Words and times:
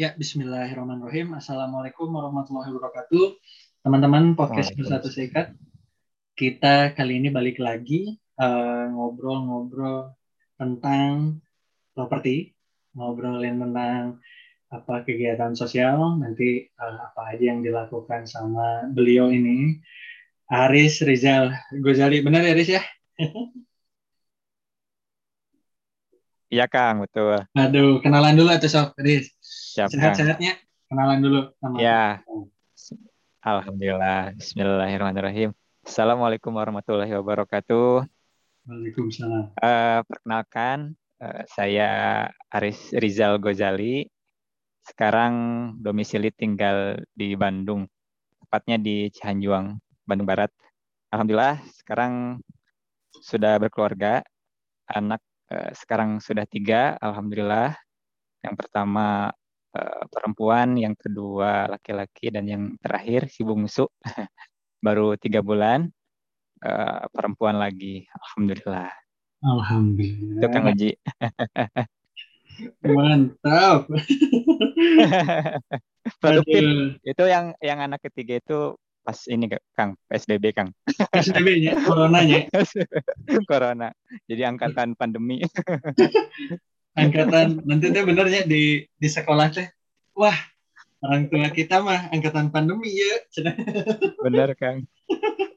Ya, 0.00 0.16
bismillahirrahmanirrahim. 0.16 1.36
Assalamualaikum 1.36 2.08
warahmatullahi 2.08 2.72
wabarakatuh. 2.72 3.36
Teman-teman 3.84 4.32
podcast 4.32 4.72
Bersatu 4.72 5.12
Sekat. 5.12 5.52
Kita 6.32 6.96
kali 6.96 7.20
ini 7.20 7.28
balik 7.28 7.60
lagi 7.60 8.16
eh, 8.16 8.84
ngobrol-ngobrol 8.96 10.08
uh, 10.08 10.16
tentang 10.56 11.44
properti, 11.92 12.56
ngobrolin 12.96 13.60
tentang 13.60 14.24
apa 14.72 15.04
kegiatan 15.04 15.52
sosial, 15.52 16.16
nanti 16.16 16.64
uh, 16.80 17.12
apa 17.12 17.36
aja 17.36 17.52
yang 17.52 17.60
dilakukan 17.60 18.24
sama 18.24 18.88
beliau 18.88 19.28
ini. 19.28 19.84
Aris 20.48 21.04
Rizal 21.04 21.52
Gozali, 21.76 22.24
benar 22.24 22.48
ya 22.48 22.56
Aris 22.56 22.70
ya? 22.72 22.82
Iya 26.50 26.66
Kang, 26.66 27.06
betul. 27.06 27.46
Aduh, 27.54 28.02
kenalan 28.02 28.34
dulu 28.34 28.50
atau 28.50 28.66
Sob, 28.66 28.90
Aris. 28.98 29.30
Sehat-sehatnya 29.88 30.60
kenalan 30.90 31.24
dulu 31.24 31.40
sama 31.62 31.80
Ya. 31.80 32.20
Alhamdulillah. 33.40 34.36
Bismillahirrahmanirrahim. 34.36 35.56
Assalamualaikum 35.80 36.52
warahmatullahi 36.52 37.08
wabarakatuh. 37.16 38.04
Waalaikumsalam. 38.68 39.56
Uh, 39.56 40.04
perkenalkan, 40.04 40.92
uh, 41.24 41.48
saya 41.48 41.88
Aris 42.52 42.92
Rizal 42.92 43.40
Gozali. 43.40 44.04
Sekarang 44.84 45.32
domisili 45.80 46.28
tinggal 46.36 47.00
di 47.16 47.32
Bandung, 47.32 47.88
tepatnya 48.44 48.76
di 48.76 49.08
Cihanjuang, 49.08 49.80
Bandung 50.04 50.28
Barat. 50.28 50.52
Alhamdulillah, 51.08 51.64
sekarang 51.80 52.44
sudah 53.24 53.56
berkeluarga, 53.56 54.20
anak 54.84 55.24
uh, 55.48 55.72
sekarang 55.72 56.20
sudah 56.20 56.44
tiga, 56.44 57.00
Alhamdulillah. 57.00 57.72
Yang 58.44 58.54
pertama 58.60 59.32
uh, 59.74 60.02
perempuan, 60.10 60.78
yang 60.78 60.94
kedua 60.94 61.70
laki-laki, 61.70 62.30
dan 62.30 62.44
yang 62.46 62.62
terakhir 62.80 63.30
si 63.30 63.42
bungsu 63.42 63.86
baru 64.86 65.14
tiga 65.20 65.44
bulan 65.44 65.90
uh, 66.64 67.04
perempuan 67.12 67.60
lagi. 67.60 68.06
Alhamdulillah. 68.10 68.90
Alhamdulillah. 69.40 70.40
Itu 70.40 70.46
Kang 70.52 70.66
Haji. 70.68 70.90
Mantap. 72.84 73.88
Produktif. 76.20 76.64
Itu 77.04 77.24
yang 77.24 77.56
yang 77.64 77.78
anak 77.80 78.04
ketiga 78.04 78.40
itu 78.40 78.76
pas 79.00 79.16
ini 79.32 79.48
Kang 79.72 79.96
PSBB 80.12 80.52
Kang. 80.52 80.68
PSBB-nya, 81.12 81.72
coronanya. 81.88 82.52
Corona. 83.50 83.88
Jadi 84.28 84.42
angkatan 84.44 84.92
pandemi 84.92 85.40
angkatan 86.98 87.62
nanti 87.66 87.94
teh 87.94 88.02
benernya 88.02 88.42
di 88.46 88.82
di 88.84 89.08
sekolah 89.08 89.46
teh 89.54 89.68
wah 90.14 90.34
orang 91.00 91.32
tua 91.32 91.48
kita 91.48 91.80
mah 91.80 92.12
angkatan 92.12 92.52
pandemi 92.52 92.92
ya. 92.92 93.14
Bener 94.26 94.52
kang. 94.56 94.84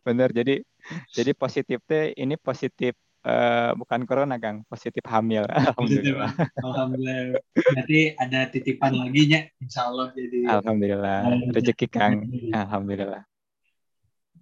Bener 0.03 0.29
jadi 0.31 0.63
jadi 1.11 1.31
positif 1.35 1.83
teh 1.83 2.15
ini 2.15 2.39
positif 2.39 2.95
uh, 3.27 3.75
bukan 3.75 4.07
corona 4.07 4.39
kang. 4.39 4.63
Positif 4.71 5.03
hamil 5.07 5.43
alhamdulillah. 5.51 6.31
alhamdulillah. 6.63 7.39
Nanti 7.75 8.15
ada 8.15 8.47
titipan 8.47 8.95
lagi 8.95 9.21
nya? 9.27 9.39
Insya 9.59 9.91
Allah 9.91 10.15
jadi. 10.15 10.47
Alhamdulillah. 10.47 11.19
Rezeki 11.51 11.87
kang. 11.91 12.23
Alhamdulillah. 12.55 13.23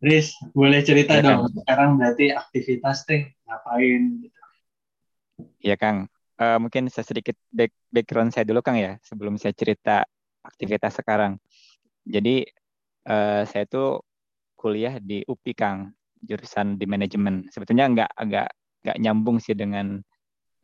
Riz, 0.01 0.33
boleh 0.57 0.81
cerita 0.81 1.21
ya, 1.21 1.21
dong. 1.21 1.45
Kang. 1.45 1.53
Sekarang 1.61 1.89
berarti 2.01 2.33
aktivitas 2.33 3.05
teh 3.05 3.37
ngapain 3.45 4.01
gitu? 4.25 4.41
Iya 5.61 5.77
Kang, 5.77 6.09
uh, 6.41 6.57
mungkin 6.57 6.89
saya 6.89 7.05
sedikit 7.05 7.37
back, 7.53 7.71
background 7.93 8.33
saya 8.33 8.49
dulu 8.49 8.65
Kang 8.65 8.81
ya 8.81 8.97
sebelum 9.05 9.37
saya 9.37 9.53
cerita 9.53 10.01
aktivitas 10.41 10.97
sekarang. 10.97 11.37
Jadi 12.01 12.41
uh, 13.05 13.45
saya 13.45 13.69
tuh 13.69 14.01
kuliah 14.57 14.97
di 14.97 15.21
UPI 15.21 15.53
Kang 15.53 15.93
jurusan 16.25 16.81
di 16.81 16.85
manajemen. 16.89 17.45
Sebetulnya 17.53 17.85
nggak 17.89 18.11
agak 18.17 18.49
nggak 18.81 18.97
nyambung 18.97 19.37
sih 19.37 19.53
dengan 19.53 20.01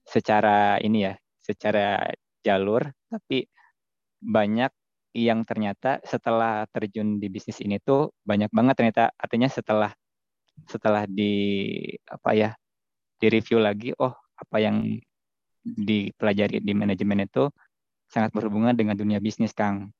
secara 0.01 0.81
ini 0.81 1.05
ya, 1.05 1.13
secara 1.37 2.09
jalur, 2.41 2.81
tapi 3.11 3.45
banyak 4.17 4.71
yang 5.17 5.41
ternyata 5.45 5.97
setelah 6.05 6.65
terjun 6.69 7.17
di 7.17 7.27
bisnis 7.29 7.57
ini 7.61 7.81
tuh 7.81 8.13
banyak 8.21 8.53
banget 8.53 8.75
ternyata 8.77 9.03
artinya 9.17 9.49
setelah 9.49 9.91
setelah 10.69 11.09
di 11.09 11.73
apa 12.05 12.37
ya 12.37 12.49
di 13.17 13.27
review 13.29 13.57
lagi 13.61 13.93
oh 13.97 14.13
apa 14.37 14.57
yang 14.61 15.01
dipelajari 15.75 16.63
di 16.63 16.73
manajemen 16.75 17.27
itu 17.27 17.51
sangat 18.07 18.31
berhubungan 18.31 18.71
dengan 18.71 18.95
dunia 18.95 19.19
bisnis, 19.19 19.51
Kang. 19.51 19.91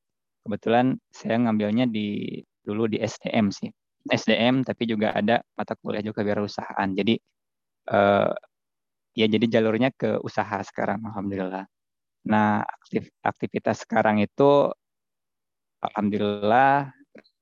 Kebetulan 0.48 0.96
saya 1.12 1.36
ngambilnya 1.44 1.92
di 1.92 2.40
dulu 2.64 2.88
di 2.88 3.04
SDM 3.04 3.52
sih. 3.52 3.68
SDM 4.08 4.64
tapi 4.64 4.88
juga 4.88 5.12
ada 5.12 5.44
mata 5.60 5.76
kuliah 5.76 6.00
juga 6.00 6.24
wirausahaan. 6.24 6.88
Jadi 6.96 7.20
eh, 7.92 8.32
ya 9.18 9.26
jadi 9.28 9.46
jalurnya 9.60 9.92
ke 9.92 10.24
usaha 10.24 10.64
sekarang 10.64 11.04
alhamdulillah. 11.04 11.68
Nah, 12.28 12.64
aktif, 12.64 13.08
aktivitas 13.24 13.84
sekarang 13.88 14.20
itu 14.24 14.72
alhamdulillah 15.84 16.92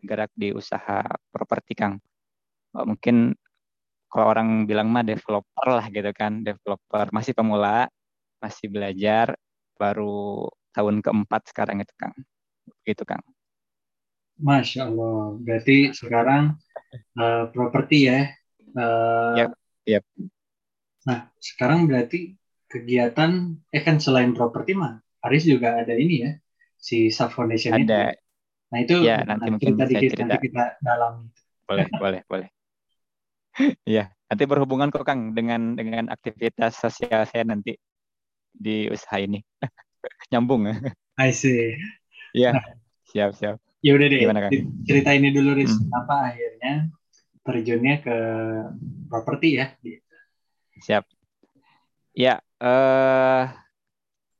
gerak 0.05 0.31
di 0.37 0.53
usaha 0.53 1.01
properti 1.33 1.73
Kang. 1.77 1.97
Mungkin 2.75 3.33
kalau 4.11 4.25
orang 4.31 4.49
bilang 4.69 4.87
mah 4.93 5.03
developer 5.03 5.67
lah 5.67 5.85
gitu 5.89 6.11
kan, 6.15 6.45
developer 6.45 7.09
masih 7.11 7.33
pemula 7.35 7.89
masih 8.45 8.69
belajar 8.69 9.33
baru 9.81 10.45
tahun 10.77 11.01
keempat 11.01 11.49
sekarang 11.49 11.81
itu 11.81 11.93
Kang. 11.97 12.13
Gitu 12.85 13.01
Kang. 13.01 13.25
Masya 14.37 14.85
Allah. 14.85 15.33
Berarti 15.41 15.89
sekarang 15.97 16.61
uh, 17.17 17.49
properti 17.49 18.13
ya. 18.13 18.29
Uh, 18.77 19.33
yep, 19.39 19.51
yep. 19.89 20.03
Nah, 21.09 21.33
sekarang 21.41 21.89
berarti 21.89 22.37
kegiatan 22.69 23.55
eh 23.71 23.81
kan 23.85 23.97
selain 24.01 24.35
properti 24.35 24.75
mah 24.75 24.99
Aris 25.23 25.47
juga 25.47 25.79
ada 25.79 25.93
ini 25.95 26.27
ya 26.27 26.31
si 26.75 27.09
Sub 27.09 27.31
Foundation 27.33 27.73
ada. 27.73 27.81
itu. 27.81 27.93
Nah 28.69 28.79
itu 28.81 28.95
ya, 29.05 29.23
nanti 29.23 29.49
mungkin 29.49 29.73
kita 29.77 29.85
dikit 29.87 30.11
cerita. 30.13 30.21
nanti 30.27 30.37
kita 30.49 30.63
dalam. 30.81 31.13
Boleh, 31.65 31.89
boleh, 31.97 32.21
boleh. 32.29 32.49
Iya, 33.89 34.13
nanti 34.29 34.43
berhubungan 34.45 34.93
kok 34.93 35.01
Kang 35.01 35.33
dengan 35.33 35.73
dengan 35.73 36.13
aktivitas 36.13 36.77
sosial 36.77 37.25
saya 37.25 37.41
nanti 37.41 37.73
di 38.55 38.87
usaha 38.89 39.19
ini. 39.19 39.43
Nyambung. 40.31 40.71
I 41.19 41.31
see. 41.31 41.75
Iya, 42.35 42.55
nah, 42.55 42.65
siap, 43.07 43.31
siap. 43.35 43.55
Ya 43.79 43.93
udah 43.93 44.07
deh, 44.09 44.19
Gimana, 44.25 44.49
cerita 44.83 45.13
ini 45.13 45.29
dulu, 45.29 45.55
Riz. 45.55 45.71
Hmm. 45.71 45.93
Apa 45.93 46.33
akhirnya 46.33 46.89
terjunnya 47.45 47.95
ke 48.01 48.17
properti 49.07 49.61
ya? 49.61 49.71
Siap. 50.81 51.05
Ya, 52.17 52.41
eh, 52.41 53.43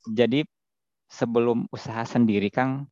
jadi 0.10 0.44
sebelum 1.06 1.70
usaha 1.70 2.04
sendiri, 2.10 2.50
Kang, 2.50 2.90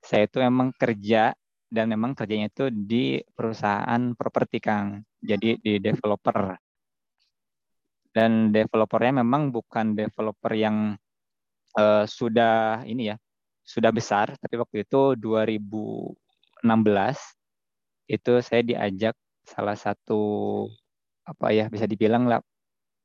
saya 0.00 0.24
itu 0.24 0.40
emang 0.40 0.72
kerja 0.72 1.36
dan 1.68 1.86
memang 1.92 2.16
kerjanya 2.16 2.48
itu 2.48 2.72
di 2.72 3.20
perusahaan 3.36 4.16
properti, 4.16 4.58
Kang. 4.58 5.04
Jadi 5.20 5.60
di 5.60 5.76
developer 5.78 6.56
dan 8.10 8.50
developernya 8.50 9.22
memang 9.22 9.54
bukan 9.54 9.94
developer 9.94 10.52
yang 10.54 10.98
uh, 11.78 12.04
sudah 12.06 12.82
ini 12.86 13.14
ya 13.14 13.16
sudah 13.62 13.90
besar. 13.94 14.34
Tapi 14.38 14.54
waktu 14.58 14.82
itu 14.86 15.14
2016 15.18 16.16
itu 18.10 18.32
saya 18.42 18.62
diajak 18.66 19.14
salah 19.46 19.78
satu 19.78 20.22
apa 21.26 21.54
ya 21.54 21.70
bisa 21.70 21.86
dibilang 21.86 22.26
lah 22.26 22.42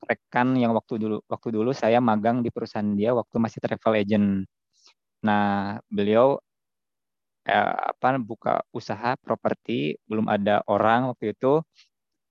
rekan 0.06 0.58
yang 0.58 0.74
waktu 0.74 0.98
dulu 1.02 1.18
waktu 1.30 1.50
dulu 1.54 1.72
saya 1.74 2.02
magang 2.02 2.42
di 2.46 2.50
perusahaan 2.54 2.94
dia 2.98 3.14
waktu 3.14 3.36
masih 3.38 3.60
travel 3.62 3.94
agent. 3.98 4.28
Nah, 5.26 5.78
beliau 5.90 6.38
eh, 7.46 7.76
apa 7.92 8.18
buka 8.22 8.62
usaha 8.74 9.18
properti, 9.22 9.98
belum 10.10 10.26
ada 10.30 10.62
orang 10.70 11.14
waktu 11.14 11.34
itu 11.34 11.62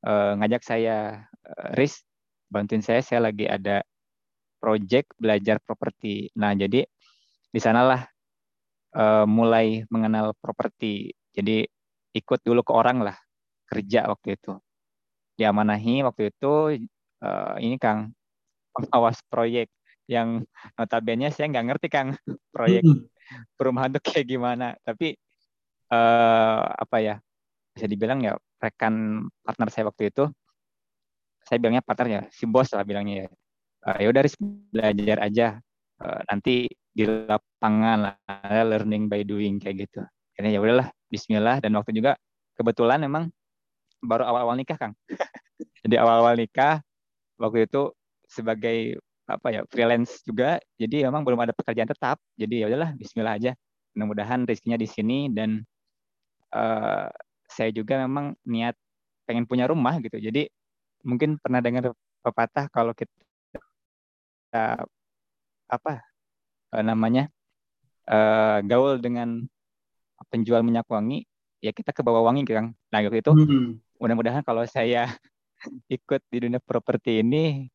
eh, 0.06 0.32
ngajak 0.38 0.62
saya, 0.66 1.26
eh, 1.46 1.70
Riz, 1.78 2.02
bantuin 2.54 2.78
saya 2.86 3.02
saya 3.02 3.26
lagi 3.26 3.50
ada 3.50 3.82
project 4.62 5.10
belajar 5.18 5.58
properti. 5.58 6.30
Nah 6.38 6.54
jadi 6.54 6.86
di 7.50 7.58
sanalah 7.58 8.06
uh, 8.94 9.26
mulai 9.26 9.82
mengenal 9.90 10.38
properti. 10.38 11.10
Jadi 11.34 11.66
ikut 12.14 12.40
dulu 12.46 12.62
ke 12.62 12.72
orang 12.72 13.02
lah 13.02 13.18
kerja 13.66 14.06
waktu 14.06 14.38
itu. 14.38 14.54
Diamanahi 15.34 16.06
waktu 16.06 16.30
itu 16.30 16.78
uh, 17.26 17.54
ini 17.58 17.74
Kang 17.82 18.14
pengawas 18.70 19.18
proyek 19.26 19.66
yang 20.06 20.46
notabene 20.78 21.34
saya 21.34 21.50
nggak 21.50 21.66
ngerti 21.74 21.88
Kang 21.90 22.14
proyek 22.54 22.86
perumahan 23.58 23.90
itu 23.90 24.00
kayak 24.00 24.26
gimana. 24.30 24.78
Tapi 24.86 25.18
uh, 25.90 26.62
apa 26.62 26.96
ya 27.02 27.14
bisa 27.74 27.90
dibilang 27.90 28.22
ya 28.22 28.38
rekan 28.62 29.26
partner 29.42 29.68
saya 29.68 29.90
waktu 29.90 30.14
itu 30.14 30.30
saya 31.44 31.60
bilangnya 31.60 31.84
partner 31.84 32.08
ya 32.08 32.22
si 32.32 32.44
bos 32.48 32.72
lah 32.72 32.84
bilangnya 32.84 33.24
ya 33.24 33.28
uh, 33.88 33.98
ya 34.00 34.06
udah 34.10 34.22
belajar 34.72 35.16
aja 35.20 35.46
uh, 36.00 36.20
nanti 36.28 36.68
di 36.94 37.04
lapangan 37.10 37.98
lah, 38.06 38.62
learning 38.62 39.10
by 39.10 39.26
doing 39.26 39.58
kayak 39.58 39.90
gitu. 39.90 40.06
Akhirnya 40.34 40.50
ya 40.54 40.60
udahlah, 40.62 40.88
Bismillah 41.10 41.58
dan 41.58 41.74
waktu 41.74 41.90
juga 41.90 42.14
kebetulan 42.54 43.02
memang 43.02 43.34
baru 43.98 44.30
awal-awal 44.30 44.54
nikah 44.54 44.78
Kang. 44.78 44.94
Jadi 45.82 45.98
awal-awal 45.98 46.38
nikah 46.38 46.78
waktu 47.38 47.66
itu 47.66 47.90
sebagai 48.30 49.02
apa 49.24 49.48
ya 49.48 49.60
freelance 49.72 50.20
juga, 50.20 50.60
jadi 50.76 51.08
memang 51.08 51.24
belum 51.24 51.40
ada 51.48 51.56
pekerjaan 51.56 51.88
tetap. 51.88 52.20
Jadi 52.36 52.60
ya 52.60 52.68
udahlah, 52.68 52.92
Bismillah 52.92 53.40
aja. 53.40 53.52
Mudah-mudahan 53.96 54.44
rezekinya 54.44 54.76
di 54.76 54.84
sini 54.84 55.32
dan 55.32 55.64
uh, 56.52 57.08
saya 57.48 57.70
juga 57.72 58.04
memang 58.04 58.36
niat 58.44 58.76
pengen 59.24 59.48
punya 59.48 59.64
rumah 59.64 59.96
gitu. 60.04 60.20
Jadi 60.20 60.44
mungkin 61.04 61.36
pernah 61.38 61.60
dengar 61.60 61.92
pepatah 62.24 62.66
kalau 62.72 62.96
kita 62.96 63.12
apa 65.68 65.92
uh, 66.72 66.84
namanya 66.84 67.28
uh, 68.08 68.62
gaul 68.64 68.98
dengan 69.02 69.44
penjual 70.30 70.62
minyak 70.64 70.86
wangi, 70.88 71.26
ya 71.60 71.74
kita 71.74 71.90
ke 71.90 72.00
bawah 72.00 72.24
wangi 72.26 72.46
kan. 72.46 72.72
Nah 72.90 72.98
gitu 73.04 73.16
itu 73.18 73.32
hmm. 73.34 73.98
mudah-mudahan 73.98 74.42
kalau 74.46 74.64
saya 74.64 75.10
ikut 75.96 76.20
di 76.30 76.38
dunia 76.48 76.62
properti 76.62 77.20
ini, 77.20 77.68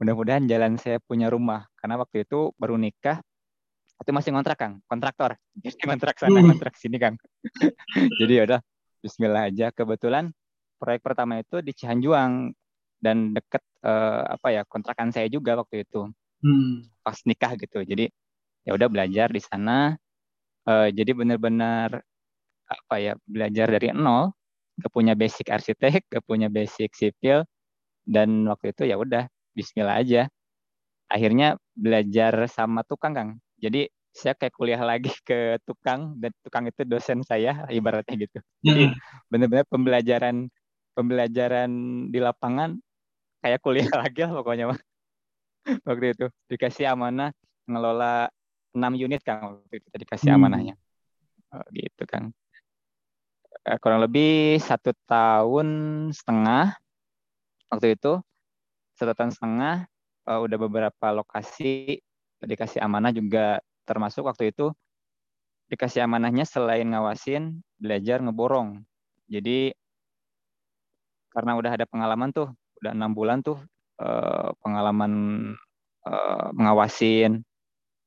mudah-mudahan 0.00 0.44
jalan 0.48 0.80
saya 0.80 0.98
punya 1.00 1.28
rumah. 1.28 1.68
Karena 1.78 2.00
waktu 2.00 2.24
itu 2.24 2.52
baru 2.56 2.80
nikah, 2.80 3.20
itu 4.00 4.10
masih 4.10 4.32
ngontrak 4.34 4.58
kang, 4.58 4.74
kontraktor. 4.88 5.36
Jadi 5.64 5.84
kontrak 5.84 6.16
sana, 6.18 6.40
hmm. 6.40 6.50
kontrak 6.56 6.74
sini 6.76 6.96
kang. 6.96 7.16
Jadi 8.20 8.32
ya 8.32 8.44
udah 8.48 8.60
Bismillah 9.04 9.52
aja. 9.52 9.68
Kebetulan 9.68 10.32
proyek 10.80 11.04
pertama 11.04 11.36
itu 11.36 11.60
di 11.60 11.76
Cihanjuang 11.76 12.56
dan 13.04 13.36
deket 13.36 13.60
uh, 13.84 14.24
apa 14.40 14.48
ya 14.56 14.62
kontrakan 14.64 15.12
saya 15.12 15.28
juga 15.28 15.60
waktu 15.60 15.84
itu 15.84 16.08
hmm. 16.40 17.04
pas 17.04 17.20
nikah 17.28 17.52
gitu. 17.60 17.84
Jadi 17.84 18.08
ya 18.64 18.72
udah 18.72 18.88
belajar 18.88 19.28
di 19.28 19.40
sana. 19.44 19.92
Uh, 20.64 20.88
jadi 20.88 21.12
benar-benar 21.12 22.00
apa 22.64 22.94
ya 22.96 23.12
belajar 23.28 23.68
dari 23.68 23.92
nol, 23.92 24.32
gak 24.80 24.88
punya 24.88 25.12
basic 25.12 25.52
arsitek, 25.52 26.08
gak 26.08 26.24
punya 26.24 26.48
basic 26.48 26.96
sipil, 26.96 27.44
dan 28.08 28.48
waktu 28.48 28.72
itu 28.72 28.88
ya 28.88 28.96
udah 28.96 29.28
Bismillah 29.54 30.02
aja. 30.02 30.22
Akhirnya 31.06 31.54
belajar 31.78 32.34
sama 32.50 32.82
tukang 32.82 33.14
kang. 33.14 33.30
Jadi 33.62 33.86
saya 34.10 34.34
kayak 34.34 34.54
kuliah 34.54 34.82
lagi 34.82 35.10
ke 35.28 35.62
tukang 35.62 36.18
dan 36.18 36.34
tukang 36.42 36.66
itu 36.66 36.82
dosen 36.82 37.22
saya 37.22 37.66
ibaratnya 37.70 38.26
gitu. 38.26 38.38
Jadi 38.66 38.84
hmm. 38.90 38.94
benar-benar 39.30 39.66
pembelajaran 39.70 40.36
pembelajaran 40.94 41.70
di 42.10 42.18
lapangan 42.22 42.78
kayak 43.44 43.60
kuliah 43.60 43.84
lagi 44.00 44.24
lah 44.24 44.32
pokoknya 44.40 44.72
mah. 44.72 44.80
waktu 45.84 46.16
itu 46.16 46.26
dikasih 46.48 46.88
amanah 46.88 47.32
ngelola 47.68 48.32
6 48.72 48.80
unit 48.96 49.20
kan 49.20 49.60
waktu 49.60 49.84
itu 49.84 49.88
dikasih 50.00 50.32
hmm. 50.32 50.38
amanahnya. 50.40 50.74
Oh, 51.52 51.64
gitu 51.76 52.08
kan. 52.08 52.32
Kurang 53.80 54.00
lebih 54.04 54.60
satu 54.60 54.92
tahun 55.08 55.68
setengah 56.12 56.76
waktu 57.72 57.96
itu 57.96 58.20
satu 58.94 59.12
tahun 59.16 59.32
setengah 59.32 59.88
uh, 60.28 60.40
udah 60.44 60.58
beberapa 60.58 61.06
lokasi 61.10 62.00
dikasih 62.44 62.80
amanah 62.84 63.10
juga 63.10 63.58
termasuk 63.88 64.28
waktu 64.28 64.52
itu 64.52 64.70
dikasih 65.72 66.04
amanahnya 66.04 66.44
selain 66.44 66.86
ngawasin 66.92 67.64
belajar 67.80 68.20
ngeborong 68.20 68.84
jadi 69.26 69.72
karena 71.32 71.56
udah 71.56 71.72
ada 71.72 71.86
pengalaman 71.88 72.30
tuh 72.30 72.52
udah 72.84 72.92
enam 72.92 73.12
bulan 73.16 73.40
tuh 73.40 73.58
eh, 74.00 74.48
pengalaman 74.60 75.12
eh, 76.06 76.46
mengawasin 76.52 77.40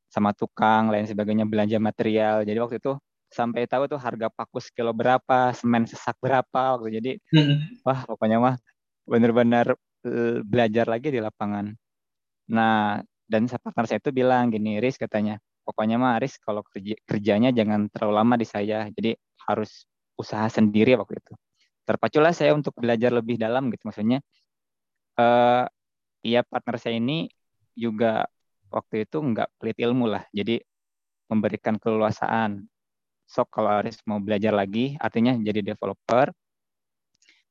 sama 0.08 0.32
tukang 0.32 0.94
lain 0.94 1.10
sebagainya 1.10 1.44
belanja 1.50 1.78
material. 1.82 2.46
Jadi 2.48 2.58
waktu 2.62 2.78
itu 2.80 2.94
sampai 3.28 3.68
tahu 3.68 3.92
tuh 3.92 4.00
harga 4.00 4.32
paku 4.32 4.64
kilo 4.72 4.96
berapa 4.96 5.52
semen 5.58 5.84
sesak 5.90 6.16
berapa 6.24 6.78
waktu. 6.80 6.90
Jadi 7.02 7.12
hmm. 7.36 7.84
wah 7.84 8.08
pokoknya 8.08 8.38
mah 8.40 8.56
bener-bener 9.04 9.76
eh, 10.08 10.40
belajar 10.46 10.86
lagi 10.88 11.10
di 11.12 11.20
lapangan. 11.20 11.74
Nah 12.54 13.02
dan 13.28 13.44
partner 13.52 13.86
saya 13.90 14.00
itu 14.00 14.16
bilang 14.16 14.48
gini 14.48 14.80
Riz 14.80 14.96
katanya 14.96 15.36
pokoknya 15.68 16.00
mah 16.00 16.16
Aris 16.16 16.40
kalau 16.40 16.64
kerja, 16.64 16.96
kerjanya 17.04 17.52
jangan 17.52 17.92
terlalu 17.92 18.14
lama 18.16 18.36
di 18.40 18.48
saya. 18.48 18.88
Jadi 18.88 19.12
harus 19.52 19.84
usaha 20.16 20.48
sendiri 20.48 20.96
waktu 20.96 21.20
itu. 21.20 21.34
Terpaculah 21.84 22.32
saya 22.32 22.56
untuk 22.56 22.72
belajar 22.80 23.12
lebih 23.12 23.36
dalam 23.36 23.68
gitu. 23.72 23.84
Maksudnya 23.92 24.24
uh, 25.18 25.66
iya 26.24 26.42
partner 26.46 26.78
saya 26.80 26.98
ini 26.98 27.30
juga 27.78 28.26
waktu 28.74 29.06
itu 29.06 29.18
nggak 29.22 29.50
pelit 29.62 29.78
ilmu 29.82 30.06
lah 30.10 30.24
jadi 30.34 30.62
memberikan 31.28 31.76
keleluasaan 31.78 32.66
sok 33.28 33.60
kalau 33.60 33.84
Aris 33.84 34.00
mau 34.08 34.24
belajar 34.24 34.56
lagi 34.56 34.96
artinya 34.98 35.36
jadi 35.36 35.76
developer 35.76 36.32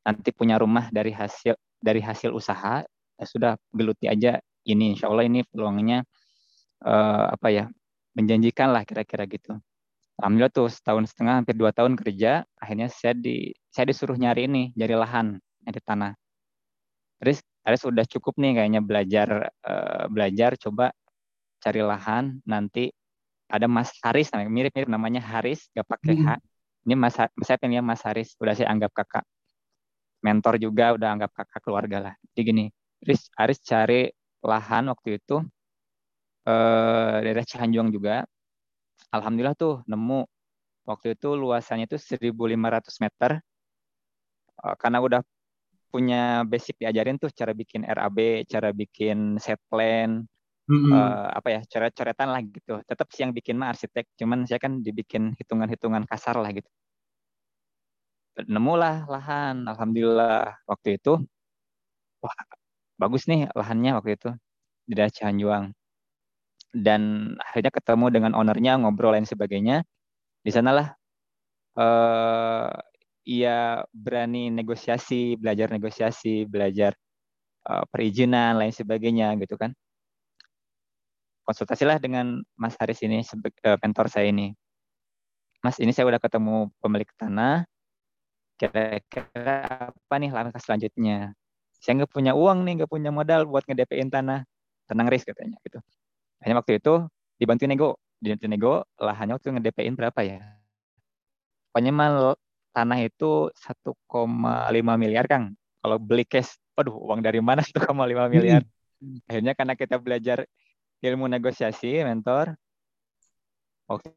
nanti 0.06 0.30
punya 0.32 0.56
rumah 0.56 0.88
dari 0.88 1.12
hasil 1.12 1.54
dari 1.76 2.00
hasil 2.00 2.32
usaha 2.32 2.80
ya 3.16 3.24
sudah 3.24 3.52
geluti 3.74 4.08
aja 4.08 4.40
ini 4.66 4.96
insya 4.96 5.08
Allah 5.12 5.28
ini 5.28 5.44
peluangnya 5.46 6.02
uh, 6.82 7.32
apa 7.32 7.48
ya 7.52 7.64
menjanjikan 8.16 8.72
lah 8.72 8.82
kira-kira 8.82 9.28
gitu. 9.28 9.54
Alhamdulillah 10.16 10.52
tuh 10.52 10.72
setahun 10.72 11.12
setengah 11.12 11.44
hampir 11.44 11.52
dua 11.52 11.76
tahun 11.76 11.92
kerja, 11.92 12.48
akhirnya 12.56 12.88
saya 12.88 13.12
di 13.12 13.52
saya 13.68 13.92
disuruh 13.92 14.16
nyari 14.16 14.48
ini, 14.48 14.72
nyari 14.72 14.96
lahan, 14.96 15.36
nyari 15.68 15.80
tanah. 15.84 16.12
Terus 17.20 17.44
Aris 17.66 17.82
sudah 17.82 18.06
cukup 18.06 18.38
nih 18.38 18.62
kayaknya 18.62 18.80
belajar 18.80 19.50
uh, 19.66 20.06
belajar 20.06 20.54
coba 20.54 20.94
cari 21.58 21.82
lahan 21.82 22.38
nanti 22.46 22.94
ada 23.50 23.66
Mas 23.66 23.90
Haris 24.02 24.30
mirip-mirip 24.34 24.86
namanya 24.90 25.22
Haris 25.22 25.70
gak 25.74 25.86
pakai 25.86 26.14
H. 26.18 26.26
Hmm. 26.34 26.40
Ini 26.86 26.94
Mas 26.94 27.18
saya 27.18 27.58
pengen 27.58 27.82
Mas 27.82 28.02
Haris 28.06 28.38
udah 28.38 28.54
saya 28.54 28.70
anggap 28.70 28.94
kakak. 28.94 29.26
Mentor 30.22 30.58
juga 30.62 30.94
udah 30.94 31.08
anggap 31.18 31.30
kakak 31.34 31.60
keluarga 31.62 31.98
lah. 32.10 32.14
Jadi 32.30 32.40
gini, 32.42 32.64
Aris 33.02 33.30
Aris 33.34 33.58
cari 33.62 34.10
lahan 34.42 34.90
waktu 34.90 35.18
itu 35.18 35.42
eh, 36.46 37.16
daerah 37.22 37.42
Cianjung 37.46 37.90
juga. 37.90 38.22
Alhamdulillah 39.10 39.58
tuh 39.58 39.82
nemu 39.86 40.26
waktu 40.86 41.18
itu 41.18 41.34
luasannya 41.34 41.90
itu 41.90 41.98
1.500 41.98 43.02
meter. 43.02 43.30
Eh, 44.62 44.74
karena 44.78 44.98
udah 45.02 45.20
punya 45.92 46.42
basic 46.46 46.76
diajarin 46.80 47.16
tuh 47.16 47.30
cara 47.32 47.52
bikin 47.56 47.82
RAB, 47.86 48.48
cara 48.50 48.70
bikin 48.74 49.40
set 49.40 49.60
plan, 49.70 50.24
mm-hmm. 50.68 50.92
uh, 50.92 51.28
apa 51.38 51.48
ya, 51.58 51.60
cara 51.66 51.86
coretan 51.90 52.28
lah 52.34 52.42
gitu. 52.44 52.82
Tetap 52.84 53.06
sih 53.14 53.22
yang 53.24 53.32
bikin 53.32 53.56
mah 53.60 53.72
arsitek, 53.72 54.04
cuman 54.18 54.44
saya 54.48 54.60
kan 54.62 54.82
dibikin 54.84 55.32
hitungan-hitungan 55.38 56.04
kasar 56.10 56.36
lah 56.38 56.50
gitu. 56.52 56.68
Nemulah 58.36 59.08
lahan, 59.08 59.64
alhamdulillah 59.64 60.60
waktu 60.68 61.00
itu. 61.00 61.18
Wah, 62.20 62.36
bagus 63.00 63.24
nih 63.30 63.48
lahannya 63.52 63.96
waktu 63.96 64.10
itu 64.16 64.30
di 64.88 64.92
daerah 64.96 65.12
Cianjuang 65.12 65.72
dan 66.76 67.32
akhirnya 67.40 67.72
ketemu 67.72 68.06
dengan 68.12 68.32
ownernya 68.36 68.76
ngobrol 68.76 69.16
lain 69.16 69.24
sebagainya 69.24 69.80
di 70.44 70.50
sanalah 70.52 70.92
uh, 71.80 72.68
ia 73.26 73.82
berani 73.90 74.54
negosiasi 74.54 75.34
belajar 75.34 75.66
negosiasi 75.74 76.46
belajar 76.46 76.94
uh, 77.66 77.82
perizinan 77.90 78.54
lain 78.56 78.70
sebagainya 78.70 79.34
gitu 79.42 79.58
kan. 79.58 79.74
Konsultasilah 81.42 81.98
dengan 81.98 82.42
Mas 82.54 82.78
Haris 82.78 83.02
ini 83.02 83.22
uh, 83.22 83.78
mentor 83.82 84.06
saya 84.06 84.30
ini. 84.30 84.54
Mas 85.62 85.82
ini 85.82 85.90
saya 85.90 86.06
udah 86.06 86.22
ketemu 86.22 86.70
pemilik 86.78 87.10
tanah. 87.18 87.66
Kira-kira 88.56 89.90
apa 89.90 90.14
nih 90.16 90.30
langkah 90.30 90.62
selanjutnya? 90.62 91.34
Saya 91.82 92.02
nggak 92.02 92.14
punya 92.14 92.32
uang 92.32 92.62
nih 92.62 92.82
nggak 92.82 92.90
punya 92.90 93.10
modal 93.10 93.44
buat 93.50 93.66
ngedepin 93.66 94.08
tanah. 94.08 94.46
Tenang 94.86 95.10
risk 95.10 95.26
katanya 95.26 95.58
gitu. 95.66 95.82
Hanya 96.46 96.62
waktu 96.62 96.78
itu 96.78 97.10
dibantu 97.42 97.66
nego, 97.66 97.90
dibantu 98.22 98.46
nego 98.46 98.74
lahannya 99.02 99.34
waktu 99.34 99.50
ngedepin 99.58 99.98
berapa 99.98 100.20
ya? 100.22 100.38
Pokoknya 101.74 101.92
mal 101.92 102.14
tanah 102.76 103.00
itu 103.00 103.48
1,5 103.56 104.04
miliar 105.00 105.24
Kang. 105.24 105.56
Kalau 105.80 105.96
beli 105.96 106.28
cash, 106.28 106.60
aduh 106.76 106.92
uang 106.92 107.24
dari 107.24 107.40
mana 107.40 107.64
1,5 107.64 107.88
miliar? 108.28 108.60
Hmm. 109.00 109.24
Akhirnya 109.24 109.52
karena 109.56 109.72
kita 109.72 109.96
belajar 109.96 110.44
ilmu 111.00 111.24
negosiasi, 111.32 112.04
mentor, 112.04 112.52
waktu 113.88 114.12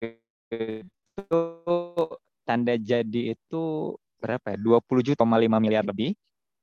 itu 0.00 1.32
tanda 2.48 2.74
jadi 2.80 3.36
itu 3.36 3.62
berapa 4.16 4.56
ya? 4.56 4.58
20 4.60 5.04
juta, 5.12 5.28
5 5.28 5.36
miliar 5.60 5.84
lebih 5.84 6.16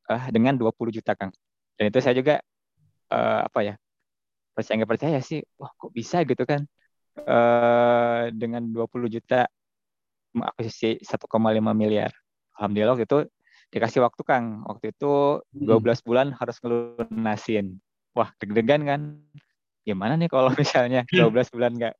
uh, 0.09 0.25
dengan 0.33 0.57
20 0.57 0.97
juta 0.97 1.13
Kang. 1.13 1.29
Dan 1.77 1.93
itu 1.93 2.01
saya 2.01 2.17
juga 2.17 2.41
uh, 3.13 3.45
apa 3.45 3.61
ya? 3.61 3.75
percaya 4.57 4.81
nggak 4.81 4.91
percaya 4.97 5.19
sih 5.21 5.45
wah 5.61 5.69
kok 5.77 5.93
bisa 5.93 6.25
gitu 6.25 6.41
kan 6.41 6.65
uh, 7.29 8.33
dengan 8.33 8.65
20 8.73 9.13
juta 9.13 9.45
akuisisi 10.43 11.01
1,5 11.01 11.27
miliar. 11.73 12.11
Alhamdulillah 12.57 12.93
waktu 12.97 13.05
itu 13.05 13.19
dikasih 13.73 14.01
waktu 14.03 14.21
Kang. 14.23 14.65
Waktu 14.65 14.95
itu 14.95 15.41
12 15.53 15.67
hmm. 15.67 16.05
bulan 16.05 16.27
harus 16.33 16.57
ngelunasin. 16.63 17.77
Wah 18.17 18.33
deg-degan 18.41 18.81
kan? 18.87 19.01
Gimana 19.83 20.17
nih 20.17 20.29
kalau 20.31 20.49
misalnya 20.59 21.05
12 21.09 21.53
bulan 21.53 21.71
nggak 21.75 21.95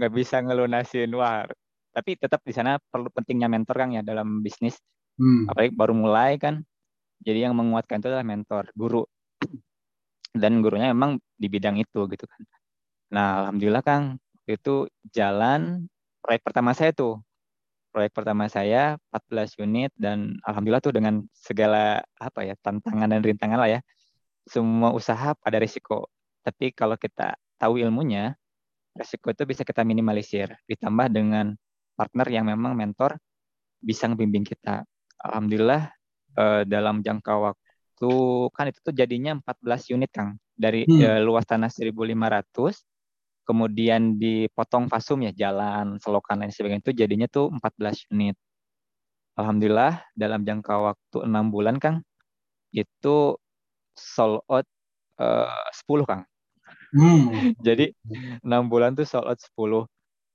nggak 0.00 0.12
bisa 0.12 0.40
ngelunasin? 0.40 1.10
Wah 1.14 1.46
tapi 1.90 2.14
tetap 2.14 2.40
di 2.46 2.54
sana 2.54 2.78
perlu 2.78 3.10
pentingnya 3.10 3.50
mentor 3.50 3.82
kan 3.82 3.90
ya 3.90 4.02
dalam 4.02 4.40
bisnis. 4.40 4.78
Hmm. 5.20 5.44
apalagi 5.52 5.76
baru 5.76 5.92
mulai 5.92 6.40
kan? 6.40 6.64
Jadi 7.20 7.44
yang 7.44 7.52
menguatkan 7.52 8.00
itu 8.00 8.08
adalah 8.08 8.24
mentor 8.24 8.72
guru. 8.72 9.04
Dan 10.32 10.64
gurunya 10.64 10.96
memang 10.96 11.20
di 11.36 11.50
bidang 11.52 11.76
itu 11.76 12.08
gitu 12.08 12.24
kan. 12.24 12.40
Nah 13.12 13.44
alhamdulillah 13.44 13.84
kang 13.84 14.16
itu 14.48 14.88
jalan 15.12 15.90
proyek 16.24 16.40
pertama 16.40 16.72
saya 16.72 16.96
tuh 16.96 17.20
proyek 17.90 18.14
pertama 18.14 18.46
saya 18.46 18.96
14 19.12 19.60
unit 19.66 19.90
dan 19.98 20.38
alhamdulillah 20.46 20.82
tuh 20.82 20.94
dengan 20.94 21.26
segala 21.34 22.00
apa 22.16 22.46
ya 22.46 22.54
tantangan 22.62 23.10
dan 23.10 23.20
rintangan 23.20 23.58
lah 23.58 23.70
ya 23.78 23.80
semua 24.46 24.94
usaha 24.94 25.34
pada 25.36 25.58
risiko 25.58 26.08
tapi 26.40 26.72
kalau 26.72 26.96
kita 26.96 27.36
tahu 27.60 27.82
ilmunya 27.82 28.34
risiko 28.96 29.30
itu 29.30 29.42
bisa 29.44 29.62
kita 29.66 29.84
minimalisir 29.84 30.50
ditambah 30.66 31.12
dengan 31.12 31.52
partner 31.94 32.26
yang 32.32 32.48
memang 32.48 32.72
mentor 32.72 33.20
bisa 33.82 34.08
membimbing 34.08 34.46
kita 34.46 34.86
alhamdulillah 35.20 35.92
eh, 36.38 36.62
dalam 36.64 37.04
jangka 37.04 37.34
waktu 37.36 38.12
kan 38.56 38.64
itu 38.72 38.78
tuh 38.80 38.94
jadinya 38.96 39.36
14 39.36 39.94
unit 39.94 40.10
Kang 40.10 40.40
dari 40.56 40.88
hmm. 40.88 41.00
eh, 41.00 41.20
luas 41.20 41.44
tanah 41.44 41.68
1500 41.68 42.89
kemudian 43.50 44.14
dipotong 44.14 44.86
fasum 44.86 45.26
ya 45.26 45.34
jalan 45.34 45.98
selokan 45.98 46.46
dan 46.46 46.54
sebagainya 46.54 46.86
itu 46.86 46.94
jadinya 46.94 47.26
tuh 47.26 47.50
14 47.50 48.06
unit. 48.14 48.38
Alhamdulillah 49.34 50.06
dalam 50.14 50.46
jangka 50.46 50.74
waktu 50.94 51.18
enam 51.26 51.50
bulan 51.50 51.82
Kang 51.82 52.06
itu 52.70 53.34
sold 53.98 54.46
out 54.46 54.66
uh, 55.18 55.66
10 55.74 56.06
Kang. 56.06 56.22
Hmm. 56.94 57.26
jadi 57.66 57.90
enam 58.46 58.70
bulan 58.70 58.94
tuh 58.94 59.02
sold 59.02 59.26
out 59.26 59.42
10 59.42 59.90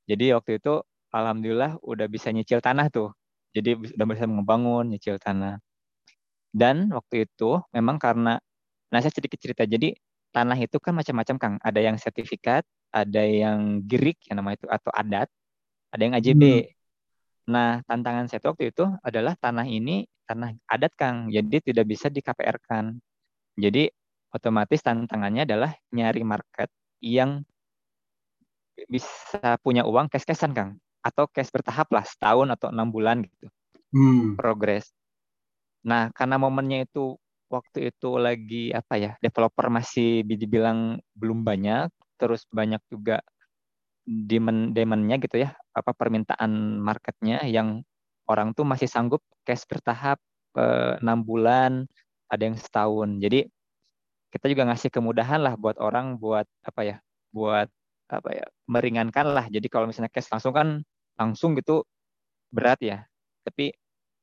jadi 0.05 0.37
waktu 0.37 0.61
itu 0.61 0.85
alhamdulillah 1.09 1.81
udah 1.81 2.07
bisa 2.09 2.29
nyicil 2.29 2.61
tanah 2.61 2.93
tuh. 2.93 3.09
Jadi 3.55 3.73
udah 3.97 4.05
bisa 4.05 4.25
membangun 4.29 4.93
nyicil 4.93 5.17
tanah. 5.17 5.57
Dan 6.53 6.93
waktu 6.93 7.27
itu 7.27 7.59
memang 7.73 7.97
karena 7.97 8.37
nah 8.93 8.99
saya 9.01 9.11
sedikit 9.11 9.41
cerita. 9.41 9.65
Jadi 9.65 9.97
tanah 10.29 10.57
itu 10.61 10.77
kan 10.77 10.93
macam-macam 10.93 11.35
Kang. 11.41 11.55
Ada 11.63 11.79
yang 11.81 11.97
sertifikat 11.97 12.63
ada 12.95 13.23
yang 13.27 13.83
gerik 13.83 14.23
yang 14.31 14.39
nama 14.39 14.55
itu 14.55 14.63
atau 14.71 14.87
adat, 14.95 15.27
ada 15.91 16.01
yang 16.01 16.15
AJB. 16.15 16.43
Hmm. 16.47 16.71
Nah, 17.51 17.69
tantangan 17.83 18.31
saya 18.31 18.39
waktu 18.47 18.71
itu 18.71 18.87
adalah 19.03 19.35
tanah 19.35 19.67
ini 19.67 20.07
tanah 20.23 20.55
adat 20.65 20.95
Kang, 20.95 21.27
jadi 21.27 21.59
tidak 21.59 21.85
bisa 21.85 22.07
di 22.07 22.23
KPR 22.23 22.57
kan. 22.63 22.95
Jadi 23.59 23.91
otomatis 24.31 24.79
tantangannya 24.81 25.43
adalah 25.43 25.75
nyari 25.91 26.23
market 26.23 26.71
yang 27.03 27.43
bisa 28.87 29.59
punya 29.61 29.83
uang 29.85 30.07
cash-cashan 30.07 30.55
Kang, 30.55 30.71
atau 31.03 31.27
cash 31.29 31.51
bertahap 31.51 31.91
lah 31.91 32.07
setahun 32.07 32.47
atau 32.55 32.71
enam 32.71 32.89
bulan 32.89 33.21
gitu. 33.27 33.47
Hmm. 33.91 34.33
Progres. 34.39 34.89
Nah, 35.85 36.09
karena 36.15 36.41
momennya 36.41 36.89
itu 36.89 37.19
waktu 37.45 37.93
itu 37.93 38.17
lagi 38.17 38.73
apa 38.73 38.97
ya 38.97 39.11
developer 39.21 39.69
masih 39.69 40.25
dibilang 40.25 40.97
belum 41.13 41.45
banyak 41.45 41.93
terus 42.19 42.47
banyak 42.49 42.81
juga 42.91 43.21
demand 44.05 44.71
demandnya 44.77 45.17
gitu 45.17 45.41
ya 45.41 45.57
apa 45.73 45.91
permintaan 45.97 46.77
marketnya 46.77 47.41
yang 47.49 47.81
orang 48.29 48.53
tuh 48.53 48.65
masih 48.65 48.89
sanggup 48.89 49.21
cash 49.45 49.65
bertahap 49.69 50.17
eh, 50.57 50.93
enam 51.01 51.21
bulan 51.25 51.85
ada 52.29 52.43
yang 52.45 52.57
setahun. 52.57 53.21
Jadi 53.21 53.45
kita 54.33 54.45
juga 54.51 54.67
ngasih 54.67 54.89
kemudahan 54.91 55.39
lah 55.39 55.55
buat 55.55 55.77
orang 55.79 56.19
buat 56.19 56.45
apa 56.65 56.81
ya 56.83 56.97
buat 57.31 57.69
apa 58.09 58.29
ya 58.33 58.45
meringankan 58.69 59.27
lah. 59.31 59.45
Jadi 59.49 59.67
kalau 59.69 59.89
misalnya 59.89 60.11
cash 60.13 60.29
langsung 60.33 60.53
kan 60.53 60.81
langsung 61.17 61.57
gitu 61.57 61.85
berat 62.53 62.79
ya. 62.81 63.05
Tapi 63.45 63.73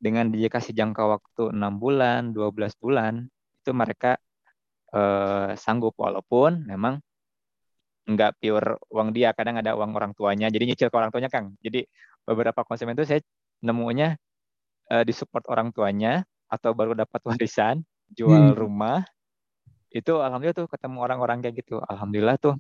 dengan 0.03 0.31
dikasih 0.35 0.75
jangka 0.75 1.03
waktu 1.07 1.43
enam 1.55 1.79
bulan 1.79 2.35
12 2.35 2.75
bulan 2.79 3.27
itu 3.63 3.71
mereka 3.75 4.19
eh, 4.95 5.55
sanggup. 5.59 5.95
Walaupun 5.99 6.67
memang 6.67 6.99
nggak 8.09 8.43
pure 8.43 8.79
uang 8.91 9.15
dia, 9.15 9.31
kadang 9.37 9.59
ada 9.63 9.79
uang 9.79 9.95
orang 9.95 10.13
tuanya. 10.17 10.51
Jadi 10.51 10.75
nyicil 10.75 10.89
ke 10.91 10.97
orang 10.99 11.11
tuanya, 11.15 11.31
Kang. 11.31 11.55
Jadi 11.63 11.87
beberapa 12.27 12.63
konsumen 12.67 12.99
itu 12.99 13.07
saya 13.07 13.21
nemunya 13.63 14.19
uh, 14.91 15.05
disupport 15.07 15.45
orang 15.51 15.71
tuanya 15.71 16.27
atau 16.51 16.75
baru 16.75 16.93
dapat 16.99 17.21
warisan, 17.25 17.87
jual 18.11 18.53
hmm. 18.53 18.59
rumah. 18.59 19.07
Itu 19.93 20.19
alhamdulillah 20.25 20.57
tuh 20.57 20.69
ketemu 20.69 20.99
orang-orang 21.05 21.45
kayak 21.45 21.63
gitu. 21.63 21.79
Alhamdulillah 21.85 22.37
tuh 22.41 22.55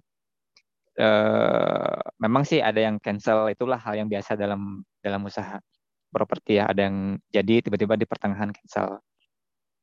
uh, 1.01 2.01
memang 2.21 2.45
sih 2.45 2.61
ada 2.61 2.79
yang 2.79 3.01
cancel 3.01 3.49
itulah 3.49 3.81
hal 3.81 3.97
yang 3.97 4.09
biasa 4.09 4.37
dalam 4.37 4.85
dalam 5.01 5.21
usaha 5.25 5.59
properti 6.13 6.61
ya. 6.61 6.69
Ada 6.69 6.81
yang 6.89 7.19
jadi 7.33 7.65
tiba-tiba 7.65 7.97
di 7.97 8.07
pertengahan 8.07 8.53
cancel. 8.53 9.01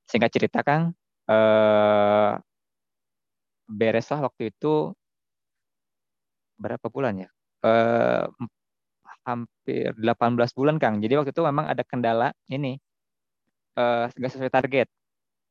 Singkat 0.10 0.32
cerita, 0.34 0.60
Kang, 0.66 0.94
uh, 1.30 2.34
bereslah 3.70 4.26
waktu 4.26 4.50
itu 4.50 4.98
berapa 6.60 6.86
bulan 6.92 7.26
ya? 7.26 7.30
Uh, 7.64 8.28
hampir 9.24 9.96
18 9.96 10.58
bulan 10.58 10.76
Kang. 10.78 11.00
Jadi 11.00 11.14
waktu 11.20 11.32
itu 11.32 11.44
memang 11.44 11.66
ada 11.68 11.84
kendala 11.88 12.36
ini 12.52 12.80
uh, 13.78 14.12
sesuai 14.12 14.52
target. 14.52 14.88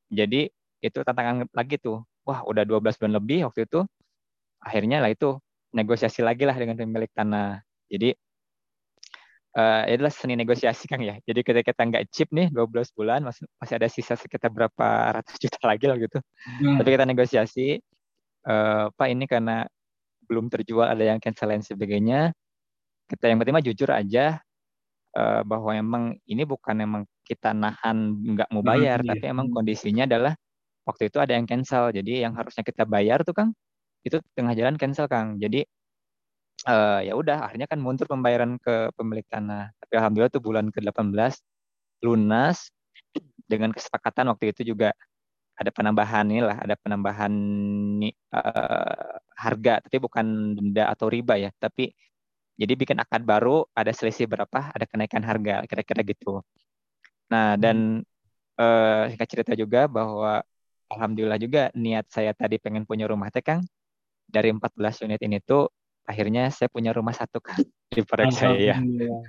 Jadi 0.08 0.48
itu 0.84 0.98
tantangan 1.02 1.48
lagi 1.52 1.76
tuh. 1.80 2.04
Wah, 2.28 2.44
udah 2.44 2.64
12 2.68 3.00
bulan 3.00 3.14
lebih 3.16 3.38
waktu 3.48 3.64
itu. 3.64 3.84
Akhirnya 4.60 5.00
lah 5.00 5.12
itu 5.12 5.38
negosiasi 5.72 6.20
lagi 6.24 6.44
lah 6.44 6.56
dengan 6.56 6.76
pemilik 6.76 7.10
tanah. 7.12 7.62
Jadi 7.88 8.12
itu 9.58 9.96
adalah 9.98 10.12
seni 10.12 10.38
negosiasi 10.38 10.86
Kang 10.86 11.02
ya. 11.02 11.18
Jadi 11.26 11.40
ketika 11.42 11.72
kita 11.74 11.82
nggak 11.88 12.04
chip 12.14 12.28
nih 12.30 12.46
12 12.52 12.94
bulan 12.94 13.26
masih, 13.26 13.48
masih 13.58 13.74
ada 13.74 13.88
sisa 13.90 14.14
sekitar 14.14 14.54
berapa 14.54 15.18
ratus 15.18 15.34
juta 15.42 15.58
lagi 15.66 15.90
lah 15.90 15.96
gitu. 15.98 16.18
Hmm. 16.62 16.78
Tapi 16.78 16.88
kita 16.94 17.04
negosiasi 17.08 17.66
uh, 18.46 18.92
Pak 18.94 19.08
ini 19.10 19.24
karena 19.26 19.66
belum 20.28 20.52
terjual 20.52 20.86
ada 20.86 21.02
yang 21.02 21.18
cancel 21.18 21.48
dan 21.48 21.64
sebagainya 21.64 22.36
kita 23.08 23.32
yang 23.32 23.40
pertama 23.40 23.64
jujur 23.64 23.88
aja 23.88 24.38
uh, 25.16 25.40
bahwa 25.42 25.72
emang 25.72 26.04
ini 26.28 26.44
bukan 26.44 26.76
emang 26.84 27.02
kita 27.24 27.56
nahan 27.56 28.12
nggak 28.36 28.48
mau 28.52 28.60
bayar 28.60 29.00
hmm, 29.00 29.08
tapi 29.16 29.24
iya. 29.24 29.32
emang 29.32 29.48
kondisinya 29.48 30.04
adalah 30.04 30.36
waktu 30.84 31.08
itu 31.08 31.18
ada 31.20 31.32
yang 31.32 31.48
cancel 31.48 31.88
jadi 31.92 32.28
yang 32.28 32.36
harusnya 32.36 32.60
kita 32.60 32.84
bayar 32.84 33.24
tuh 33.24 33.32
kang 33.32 33.50
itu 34.06 34.16
tengah 34.36 34.54
jalan 34.54 34.74
cancel 34.78 35.06
kang. 35.10 35.36
Jadi 35.36 35.64
uh, 36.68 37.00
ya 37.02 37.12
udah 37.18 37.50
akhirnya 37.50 37.66
kan 37.66 37.78
mundur 37.82 38.06
pembayaran 38.06 38.56
ke 38.60 38.92
pemilik 38.94 39.26
tanah. 39.26 39.72
Tapi 39.76 39.92
alhamdulillah 39.98 40.32
tuh 40.32 40.42
bulan 40.42 40.70
ke 40.70 40.80
18 40.80 41.12
lunas 42.06 42.70
dengan 43.48 43.72
kesepakatan 43.74 44.30
waktu 44.30 44.54
itu 44.54 44.74
juga 44.74 44.94
ada 45.58 45.70
penambahan 45.74 46.24
inilah 46.30 46.58
ada 46.62 46.78
penambahan 46.78 47.32
uh, 48.30 49.14
harga 49.34 49.82
tapi 49.82 49.96
bukan 49.98 50.54
denda 50.54 50.86
atau 50.86 51.10
riba 51.10 51.34
ya. 51.34 51.50
Tapi 51.58 51.90
jadi 52.58 52.72
bikin 52.74 52.98
akad 53.02 53.22
baru 53.26 53.66
ada 53.74 53.90
selisih 53.90 54.30
berapa 54.30 54.70
ada 54.70 54.86
kenaikan 54.86 55.22
harga 55.26 55.66
kira-kira 55.66 56.02
gitu. 56.06 56.42
Nah 57.30 57.58
dan 57.58 58.06
uh, 58.58 59.02
singkat 59.10 59.28
cerita 59.30 59.52
juga 59.58 59.90
bahwa 59.90 60.42
alhamdulillah 60.90 61.38
juga 61.42 61.62
niat 61.74 62.06
saya 62.10 62.30
tadi 62.34 62.62
pengen 62.62 62.86
punya 62.86 63.10
rumah 63.10 63.30
teh 63.34 63.42
Kang. 63.42 63.62
Dari 64.28 64.52
14 64.52 65.08
unit 65.08 65.20
ini 65.24 65.40
tuh 65.40 65.72
akhirnya 66.04 66.52
saya 66.52 66.68
punya 66.68 66.92
rumah 66.92 67.16
satu 67.16 67.40
kan 67.40 67.56
di 67.94 68.02
proyek 68.06 68.30
saya 68.34 68.78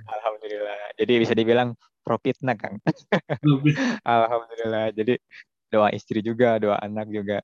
alhamdulillah. 0.06 0.94
Jadi 0.94 1.12
bisa 1.18 1.34
dibilang 1.34 1.74
profit 2.06 2.38
nah 2.42 2.54
Kang 2.60 2.78
alhamdulillah. 4.06 4.94
Jadi 4.94 5.18
doa 5.70 5.88
istri 5.94 6.20
juga, 6.20 6.58
doa 6.58 6.76
anak 6.82 7.08
juga. 7.08 7.38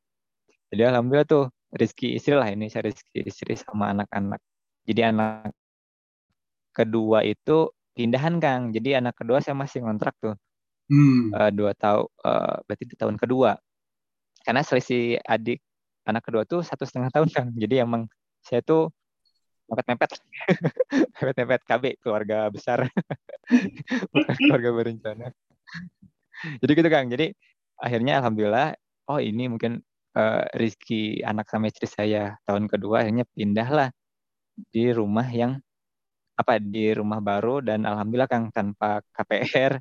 Jadi 0.75 0.83
alhamdulillah 0.83 1.29
tuh 1.29 1.45
rezeki 1.71 2.19
istri 2.19 2.35
lah 2.35 2.51
ini 2.51 2.67
saya 2.67 2.91
rezeki 2.91 3.27
istri 3.27 3.55
sama 3.55 3.95
anak-anak. 3.95 4.43
Jadi 4.87 5.01
anak 5.03 5.55
kedua 6.75 7.23
itu 7.23 7.71
pindahan 7.97 8.43
Kang. 8.43 8.75
Jadi 8.75 8.99
anak 8.99 9.15
kedua 9.17 9.39
saya 9.41 9.55
masih 9.57 9.87
ngontrak 9.87 10.15
tuh. 10.21 10.35
Hmm. 10.87 11.35
Uh, 11.35 11.51
dua 11.51 11.73
tahun, 11.75 12.07
uh, 12.23 12.63
berarti 12.67 12.85
di 12.87 12.95
tahun 12.95 13.17
kedua. 13.19 13.59
Karena 14.47 14.63
selisih 14.63 15.19
adik 15.27 15.59
anak 16.07 16.23
kedua 16.23 16.47
tuh 16.47 16.63
satu 16.63 16.87
setengah 16.87 17.11
tahun 17.11 17.29
Kang. 17.31 17.49
Jadi 17.55 17.83
emang 17.83 18.07
saya 18.43 18.63
tuh 18.63 18.95
mepet-mepet, 19.67 20.11
mepet-mepet 21.19 21.63
KB 21.67 21.85
keluarga 21.99 22.47
besar, 22.55 22.87
keluarga 24.39 24.71
berencana. 24.71 25.27
Jadi 26.63 26.71
gitu 26.71 26.89
Kang. 26.93 27.11
Jadi 27.11 27.35
akhirnya 27.81 28.21
alhamdulillah 28.21 28.77
oh 29.11 29.21
ini 29.21 29.49
mungkin 29.53 29.81
uh, 30.17 30.45
rezeki 30.57 31.23
anak 31.23 31.47
sama 31.49 31.69
istri 31.69 31.87
saya 31.89 32.37
tahun 32.49 32.67
kedua 32.69 33.05
akhirnya 33.05 33.25
pindahlah 33.33 33.93
di 34.73 34.91
rumah 34.93 35.29
yang 35.29 35.61
apa 36.37 36.61
di 36.61 36.93
rumah 36.93 37.21
baru 37.21 37.65
dan 37.65 37.89
alhamdulillah 37.89 38.29
Kang 38.29 38.53
tanpa 38.53 39.01
KPR 39.13 39.81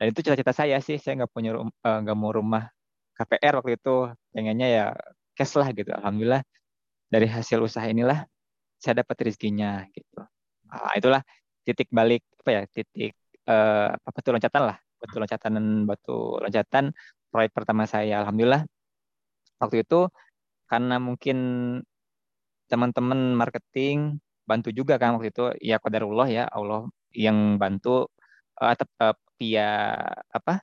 dan 0.00 0.16
itu 0.16 0.24
cita-cita 0.24 0.56
saya 0.56 0.80
sih 0.80 0.96
saya 0.96 1.20
nggak 1.20 1.32
punya 1.36 1.52
uh, 1.60 1.98
nggak 2.00 2.16
mau 2.16 2.32
rumah 2.32 2.72
KPR 3.20 3.60
waktu 3.60 3.76
itu. 3.76 4.08
Pengennya 4.32 4.68
ya 4.72 4.84
cash 5.36 5.60
lah 5.60 5.68
gitu 5.76 5.92
alhamdulillah. 5.92 6.40
Dari 7.12 7.28
hasil 7.28 7.60
usaha 7.60 7.84
inilah 7.84 8.24
saya 8.80 9.04
dapat 9.04 9.28
rezekinya 9.28 9.84
gitu. 9.92 10.24
Nah, 10.72 10.96
itulah 10.96 11.20
titik 11.68 11.92
balik 11.92 12.24
apa 12.40 12.50
ya 12.56 12.62
titik 12.72 13.12
uh, 13.44 13.92
apa 13.92 14.18
tuh 14.24 14.32
loncatan 14.40 14.62
lah. 14.72 14.76
Batu 14.96 15.16
loncatan 15.20 15.52
batu 15.84 16.18
loncatan 16.40 16.84
proyek 17.30 17.54
pertama 17.54 17.86
saya. 17.86 18.22
Alhamdulillah 18.22 18.66
waktu 19.62 19.86
itu 19.86 20.10
karena 20.66 20.98
mungkin 21.02 21.38
teman-teman 22.70 23.34
marketing 23.34 24.22
bantu 24.46 24.70
juga 24.74 24.98
kan 24.98 25.18
waktu 25.18 25.30
itu. 25.34 25.54
Ya 25.62 25.78
qadarullah 25.78 26.28
ya 26.30 26.44
Allah 26.50 26.90
yang 27.14 27.58
bantu 27.58 28.10
uh, 28.60 28.74
uh, 28.74 29.14
via 29.38 29.96
apa 30.30 30.62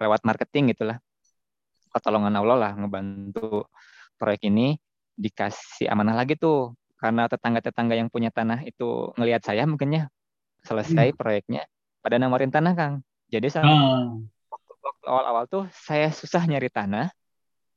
lewat 0.00 0.22
marketing 0.24 0.76
gitulah. 0.76 1.00
Pertolongan 1.92 2.32
Allah 2.40 2.56
lah 2.56 2.72
ngebantu 2.76 3.68
proyek 4.16 4.48
ini 4.48 4.76
dikasih 5.16 5.88
amanah 5.92 6.16
lagi 6.16 6.36
tuh. 6.38 6.76
Karena 7.02 7.26
tetangga-tetangga 7.26 7.98
yang 7.98 8.06
punya 8.14 8.30
tanah 8.30 8.62
itu 8.62 9.10
ngelihat 9.18 9.42
saya 9.42 9.66
mungkinnya 9.66 10.06
selesai 10.62 11.10
hmm. 11.10 11.18
proyeknya 11.18 11.66
pada 11.98 12.16
nawarin 12.22 12.54
tanah 12.54 12.78
Kang. 12.78 12.94
Jadi 13.26 13.50
sama 13.50 13.74
hmm. 13.74 14.30
Awal-awal 15.06 15.44
tuh 15.50 15.64
saya 15.74 16.10
susah 16.10 16.46
nyari 16.46 16.70
tanah. 16.70 17.10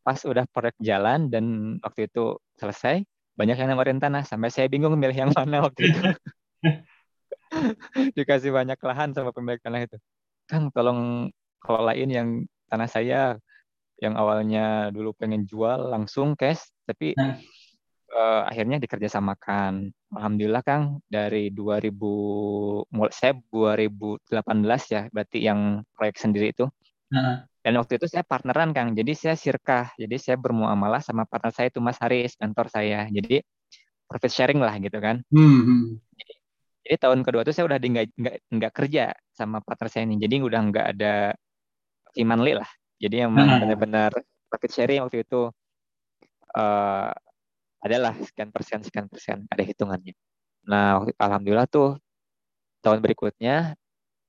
Pas 0.06 0.22
udah 0.22 0.46
proyek 0.50 0.78
jalan 0.78 1.34
dan 1.34 1.78
waktu 1.82 2.06
itu 2.06 2.38
selesai 2.62 3.02
banyak 3.36 3.58
yang 3.58 3.70
nawarin 3.74 3.98
tanah. 3.98 4.24
Sampai 4.24 4.54
saya 4.54 4.70
bingung 4.70 4.94
milih 4.96 5.18
yang 5.18 5.32
mana 5.34 5.66
waktu 5.66 5.92
itu. 5.92 6.02
Dikasih 8.18 8.54
banyak 8.54 8.78
lahan 8.80 9.12
sama 9.18 9.34
pemilik 9.34 9.60
tanah 9.60 9.82
itu. 9.86 9.98
Kang 10.46 10.70
tolong 10.70 11.34
kelolain 11.58 12.10
yang 12.10 12.30
tanah 12.70 12.90
saya. 12.90 13.22
Yang 13.96 14.14
awalnya 14.20 14.92
dulu 14.92 15.16
pengen 15.16 15.48
jual 15.48 15.88
langsung 15.88 16.36
cash 16.36 16.68
tapi 16.84 17.16
nah. 17.16 17.40
uh, 18.14 18.44
akhirnya 18.46 18.78
dikerjasamakan. 18.78 19.90
Alhamdulillah 20.14 20.62
Kang. 20.62 21.02
Dari 21.10 21.50
2000 21.50 22.94
mulai 22.94 23.16
saya 23.16 23.34
2018 23.50 24.94
ya 24.94 25.02
berarti 25.10 25.40
yang 25.42 25.82
proyek 25.98 26.22
sendiri 26.22 26.54
itu 26.54 26.70
nah. 27.16 27.48
dan 27.64 27.74
waktu 27.80 27.96
itu 27.96 28.12
saya 28.12 28.28
partneran 28.28 28.76
Kang 28.76 28.92
jadi 28.92 29.16
saya 29.16 29.36
sirkah 29.40 29.96
jadi 29.96 30.16
saya 30.20 30.36
bermuamalah 30.36 31.00
sama 31.00 31.24
partner 31.24 31.56
saya 31.56 31.72
itu 31.72 31.80
Mas 31.80 31.96
Haris 32.04 32.36
kantor 32.36 32.68
saya 32.68 33.08
jadi 33.08 33.40
profit 34.06 34.32
sharing 34.36 34.60
lah 34.60 34.76
gitu 34.84 35.00
kan 35.00 35.24
hmm. 35.32 35.60
hmm. 35.64 35.84
jadi, 36.20 36.34
jadi 36.84 36.96
tahun 37.00 37.20
kedua 37.24 37.42
itu 37.48 37.56
saya 37.56 37.66
udah 37.72 37.80
nggak 37.80 38.08
nggak 38.52 38.74
kerja 38.76 39.16
sama 39.32 39.64
partner 39.64 39.88
saya 39.88 40.04
ini 40.12 40.20
jadi 40.20 40.44
udah 40.44 40.60
nggak 40.68 40.88
ada 41.00 41.32
Imanli 42.20 42.54
lah 42.60 42.70
jadi 43.00 43.28
emang 43.28 43.48
hmm. 43.48 43.60
benar-benar 43.64 44.12
profit 44.52 44.72
sharing 44.72 45.04
waktu 45.04 45.24
itu 45.24 45.52
uh, 46.56 47.12
adalah 47.84 48.18
sekian 48.18 48.50
persen 48.50 48.82
sekian 48.82 49.06
persen 49.06 49.46
ada 49.52 49.62
hitungannya. 49.62 50.16
Nah 50.66 51.06
alhamdulillah 51.20 51.70
tuh 51.70 52.02
tahun 52.82 53.04
berikutnya 53.04 53.78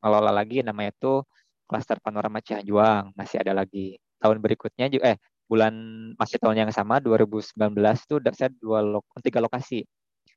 ngelola 0.03 0.29
lagi 0.35 0.61
namanya 0.61 0.93
tuh 0.99 1.25
klaster 1.67 1.99
panorama 2.01 2.39
Cianjuang 2.41 3.13
masih 3.19 3.43
ada 3.43 3.53
lagi. 3.53 3.99
Tahun 4.23 4.39
berikutnya 4.41 4.87
juga 4.89 5.15
eh 5.15 5.19
bulan 5.47 5.75
masih 6.19 6.39
tahun 6.43 6.67
yang 6.67 6.71
sama 6.75 6.99
2019 6.99 7.55
tuh 8.07 8.19
saya 8.35 8.51
dua 8.59 8.83
lo, 8.83 9.03
tiga 9.23 9.39
lokasi. 9.39 9.87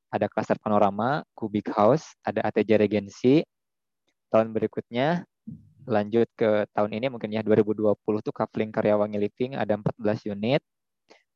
Ada 0.10 0.26
klaster 0.26 0.58
panorama, 0.58 1.22
Kubik 1.38 1.70
House, 1.70 2.18
ada 2.26 2.42
ATJ 2.50 2.82
Regency. 2.82 3.46
Tahun 4.34 4.50
berikutnya 4.50 5.22
lanjut 5.90 6.30
ke 6.38 6.70
tahun 6.74 6.98
ini 6.98 7.10
mungkin 7.10 7.34
ya 7.34 7.42
2020 7.42 7.98
tuh 8.22 8.34
Kafling 8.34 8.70
Karyawangi 8.70 9.18
Living 9.18 9.52
ada 9.58 9.78
14 9.78 10.34
unit. 10.34 10.62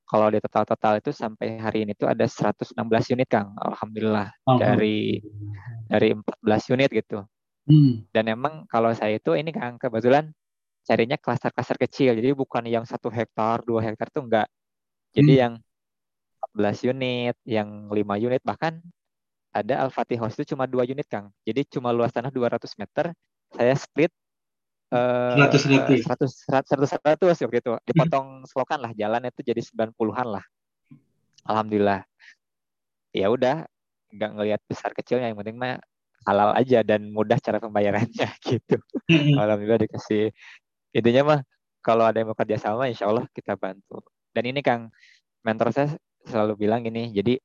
Kalau 0.04 0.30
di 0.30 0.38
total-total 0.38 1.02
itu 1.02 1.10
sampai 1.10 1.58
hari 1.58 1.90
ini 1.90 1.98
tuh 1.98 2.06
ada 2.06 2.26
116 2.26 2.78
unit 3.14 3.30
Kang. 3.30 3.56
Alhamdulillah 3.58 4.30
oh. 4.46 4.62
dari 4.62 5.18
dari 5.90 6.14
14 6.14 6.74
unit 6.78 6.90
gitu. 6.94 7.26
Hmm. 7.64 8.04
Dan 8.12 8.26
emang 8.28 8.68
kalau 8.68 8.92
saya 8.92 9.18
itu 9.18 9.34
ini 9.40 9.56
Kang 9.56 9.80
kebetulan 9.80 10.32
carinya 10.84 11.16
klaster-klaster 11.16 11.80
kecil. 11.80 12.16
Jadi 12.20 12.36
bukan 12.36 12.68
yang 12.68 12.84
satu 12.84 13.08
hektar, 13.08 13.64
dua 13.64 13.80
hektar 13.84 14.12
tuh 14.12 14.28
enggak. 14.28 14.48
Jadi 15.16 15.34
hmm. 15.38 15.42
yang 15.42 15.54
14 16.60 16.92
unit, 16.92 17.36
yang 17.48 17.88
5 17.88 17.96
unit 18.20 18.42
bahkan 18.44 18.84
ada 19.54 19.86
Al-Fatih 19.86 20.20
House 20.20 20.36
itu 20.36 20.56
cuma 20.56 20.68
dua 20.68 20.84
unit 20.84 21.08
Kang. 21.08 21.32
Jadi 21.48 21.64
cuma 21.72 21.96
luas 21.96 22.12
tanah 22.12 22.34
200 22.34 22.60
meter. 22.76 23.16
Saya 23.54 23.74
split 23.78 24.12
seratus 24.94 25.62
seratus 26.06 26.32
seratus 26.46 26.90
seratus 26.94 27.38
waktu 27.42 27.58
itu 27.66 27.74
dipotong 27.90 28.28
selokan 28.50 28.78
lah 28.78 28.92
jalan 28.94 29.26
itu 29.26 29.42
jadi 29.42 29.58
sembilan 29.58 29.90
puluhan 29.98 30.38
lah 30.38 30.46
alhamdulillah 31.50 32.06
ya 33.10 33.26
udah 33.34 33.66
nggak 34.14 34.32
ngelihat 34.38 34.62
besar 34.70 34.94
kecilnya 34.94 35.34
yang 35.34 35.38
penting 35.42 35.58
mah 35.58 35.82
halal 36.24 36.56
aja 36.56 36.82
dan 36.82 37.12
mudah 37.12 37.38
cara 37.40 37.60
pembayarannya 37.60 38.28
gitu. 38.48 38.78
Alhamdulillah 39.38 39.82
dikasih. 39.88 40.32
Intinya 40.96 41.22
mah 41.24 41.40
kalau 41.84 42.08
ada 42.08 42.24
yang 42.24 42.32
mau 42.32 42.38
kerja 42.38 42.58
sama 42.60 42.88
insya 42.88 43.12
Allah 43.12 43.28
kita 43.32 43.60
bantu. 43.60 44.00
Dan 44.32 44.50
ini 44.50 44.64
Kang 44.64 44.90
mentor 45.44 45.76
saya 45.76 45.94
selalu 46.24 46.68
bilang 46.68 46.88
ini 46.88 47.12
jadi 47.12 47.36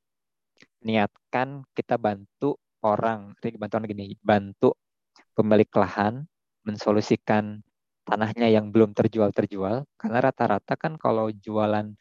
niatkan 0.86 1.66
kita 1.74 1.98
bantu 1.98 2.56
orang. 2.86 3.34
Ini 3.42 3.58
bantuan 3.58 3.84
gini 3.84 4.14
bantu 4.22 4.78
pemilik 5.34 5.68
lahan 5.74 6.26
mensolusikan 6.62 7.62
tanahnya 8.08 8.48
yang 8.48 8.72
belum 8.72 8.96
terjual 8.96 9.30
terjual 9.36 9.84
karena 10.00 10.18
rata-rata 10.24 10.74
kan 10.80 10.96
kalau 10.96 11.28
jualan 11.28 11.92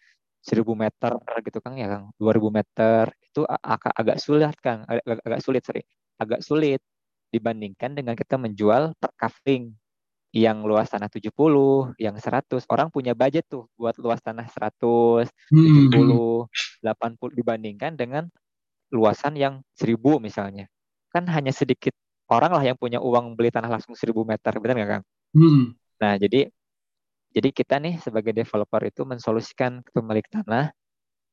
1000 0.48 0.64
meter 0.80 1.12
gitu 1.44 1.60
kan 1.60 1.76
ya 1.76 1.92
Kang? 1.92 2.16
2000 2.16 2.48
meter 2.48 3.04
itu 3.20 3.44
agak 3.44 3.92
agak 3.92 4.18
sulit 4.24 4.56
kan 4.64 4.88
agak, 4.88 5.20
agak 5.28 5.40
sulit 5.44 5.62
sorry 5.68 5.84
agak 6.18 6.42
sulit 6.42 6.82
dibandingkan 7.32 7.94
dengan 7.94 8.14
kita 8.18 8.36
menjual 8.40 8.96
per 8.98 9.12
yang 10.36 10.62
luas 10.68 10.92
tanah 10.92 11.08
70, 11.10 11.98
yang 11.98 12.14
100. 12.14 12.68
Orang 12.68 12.92
punya 12.92 13.16
budget 13.16 13.48
tuh 13.48 13.66
buat 13.80 13.96
luas 13.98 14.20
tanah 14.22 14.46
100, 14.46 15.32
70, 15.50 16.46
80 16.84 17.40
dibandingkan 17.40 17.96
dengan 17.96 18.28
luasan 18.92 19.34
yang 19.40 19.64
1000 19.74 20.20
misalnya. 20.20 20.68
Kan 21.10 21.26
hanya 21.32 21.56
sedikit 21.56 21.96
orang 22.28 22.54
lah 22.54 22.64
yang 22.64 22.78
punya 22.78 23.00
uang 23.00 23.34
beli 23.40 23.50
tanah 23.50 23.72
langsung 23.72 23.96
1000 23.96 24.14
meter, 24.28 24.54
benar 24.60 24.76
nggak 24.78 24.90
Kang? 25.00 25.06
Hmm. 25.34 25.64
Nah, 25.98 26.14
jadi 26.20 26.52
jadi 27.34 27.50
kita 27.52 27.76
nih 27.82 27.96
sebagai 28.02 28.32
developer 28.36 28.82
itu 28.86 29.02
mensolusikan 29.08 29.84
pemilik 29.90 30.26
tanah, 30.28 30.72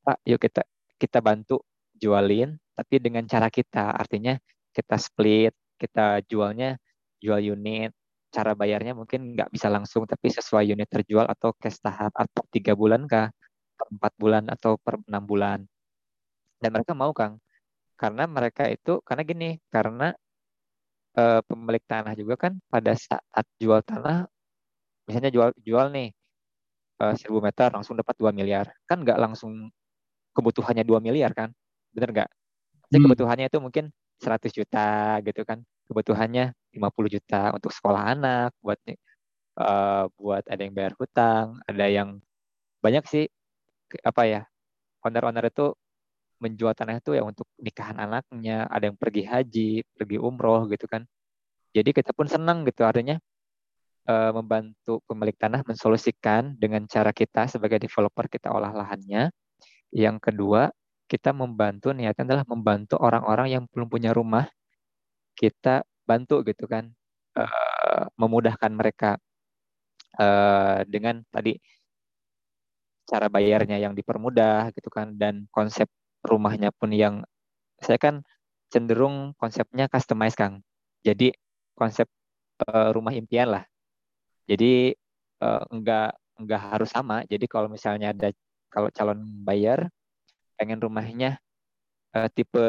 Pak, 0.05 0.19
yuk 0.27 0.41
kita 0.41 0.63
kita 0.97 1.19
bantu 1.21 1.61
jualin, 1.95 2.57
tapi 2.75 2.99
dengan 3.03 3.25
cara 3.27 3.49
kita, 3.51 3.95
artinya 3.95 4.35
kita 4.75 4.97
split, 4.99 5.55
kita 5.79 6.21
jualnya 6.27 6.77
jual 7.23 7.41
unit, 7.41 7.95
cara 8.35 8.53
bayarnya 8.59 8.93
mungkin 8.99 9.39
nggak 9.39 9.55
bisa 9.55 9.71
langsung, 9.71 10.05
tapi 10.11 10.27
sesuai 10.35 10.67
unit 10.75 10.91
terjual 10.91 11.25
atau 11.31 11.55
cash 11.55 11.79
tahap 11.79 12.11
atau 12.13 12.43
tiga 12.51 12.75
bulan 12.75 13.07
kah, 13.07 13.31
per 13.79 13.87
empat 13.95 14.13
bulan 14.19 14.45
atau 14.51 14.75
per 14.83 14.99
enam 15.07 15.23
bulan. 15.23 15.63
Dan 16.59 16.71
mereka 16.75 16.93
mau 16.99 17.15
Kang, 17.15 17.39
karena 17.95 18.27
mereka 18.27 18.67
itu 18.67 18.99
karena 19.07 19.23
gini, 19.23 19.51
karena 19.71 20.11
uh, 21.19 21.41
pemilik 21.47 21.85
tanah 21.87 22.15
juga 22.19 22.35
kan 22.35 22.53
pada 22.67 22.93
saat 22.99 23.47
jual 23.63 23.81
tanah, 23.87 24.27
misalnya 25.07 25.31
jual 25.31 25.51
jual 25.63 25.87
nih 25.95 26.11
uh, 27.03 27.15
1000 27.15 27.31
meter 27.47 27.69
langsung 27.71 27.95
dapat 27.95 28.15
2 28.19 28.35
miliar, 28.35 28.67
kan 28.91 29.03
nggak 29.03 29.19
langsung 29.19 29.71
kebutuhannya 30.35 30.83
2 30.83 30.99
miliar 30.99 31.31
kan, 31.31 31.55
bener 31.95 32.11
nggak? 32.11 32.31
Jadi 32.91 32.99
hmm. 32.99 33.05
kebutuhannya 33.09 33.47
itu 33.47 33.59
mungkin 33.63 33.85
100 34.23 34.51
juta 34.55 35.19
gitu 35.27 35.43
kan, 35.49 35.59
kebutuhannya 35.89 36.55
50 36.75 37.15
juta 37.15 37.41
untuk 37.57 37.71
sekolah 37.75 38.03
anak, 38.15 38.51
buat 38.65 38.79
uh, 39.59 40.07
buat 40.19 40.45
ada 40.47 40.61
yang 40.65 40.75
bayar 40.75 40.95
hutang, 40.99 41.61
ada 41.67 41.87
yang 41.87 42.19
banyak 42.85 43.05
sih 43.09 43.25
apa 44.05 44.23
ya 44.27 44.41
owner-owner 45.05 45.47
itu 45.49 45.77
menjual 46.43 46.75
tanah 46.77 47.01
itu 47.01 47.17
ya 47.17 47.23
untuk 47.25 47.47
nikahan 47.57 47.97
anaknya, 48.01 48.67
ada 48.69 48.91
yang 48.91 48.99
pergi 48.99 49.23
haji, 49.25 49.71
pergi 49.97 50.17
umroh 50.21 50.67
gitu 50.69 50.85
kan. 50.91 51.07
Jadi 51.73 51.91
kita 51.97 52.11
pun 52.13 52.27
senang 52.29 52.63
gitu 52.69 52.85
artinya 52.85 53.17
uh, 54.09 54.31
membantu 54.37 55.01
pemilik 55.09 55.35
tanah 55.37 55.65
mensolusikan 55.65 56.55
dengan 56.59 56.85
cara 56.91 57.11
kita 57.15 57.49
sebagai 57.49 57.81
developer 57.81 58.29
kita 58.29 58.53
olah 58.53 58.73
lahannya. 58.75 59.33
Yang 59.95 60.17
kedua, 60.31 60.69
kita 61.15 61.31
membantu 61.31 61.95
niatnya 61.95 62.27
adalah 62.27 62.45
membantu 62.51 62.99
orang-orang 62.99 63.47
yang 63.55 63.63
belum 63.71 63.87
punya 63.87 64.11
rumah. 64.11 64.51
Kita 65.39 65.87
bantu 66.03 66.43
gitu 66.43 66.67
kan 66.67 66.91
uh, 67.39 68.03
memudahkan 68.19 68.73
mereka 68.75 69.15
uh, 70.19 70.83
dengan 70.91 71.23
tadi 71.31 71.55
cara 73.07 73.31
bayarnya 73.31 73.79
yang 73.79 73.95
dipermudah 73.95 74.75
gitu 74.75 74.91
kan 74.91 75.15
dan 75.15 75.47
konsep 75.55 75.87
rumahnya 76.27 76.75
pun 76.75 76.91
yang 76.91 77.23
saya 77.79 78.01
kan 78.01 78.27
cenderung 78.75 79.39
konsepnya 79.39 79.87
customize 79.87 80.35
Kang. 80.35 80.67
Jadi 81.07 81.31
konsep 81.79 82.11
uh, 82.67 82.91
rumah 82.91 83.15
impian 83.15 83.55
lah. 83.55 83.65
Jadi 84.51 84.91
uh, 85.47 85.63
enggak 85.71 86.19
enggak 86.43 86.61
harus 86.75 86.91
sama. 86.91 87.23
Jadi 87.31 87.47
kalau 87.47 87.71
misalnya 87.71 88.11
ada 88.11 88.35
kalau 88.67 88.91
calon 88.91 89.23
bayar 89.47 89.87
pengen 90.55 90.79
rumahnya 90.81 91.39
uh, 92.15 92.29
tipe 92.31 92.65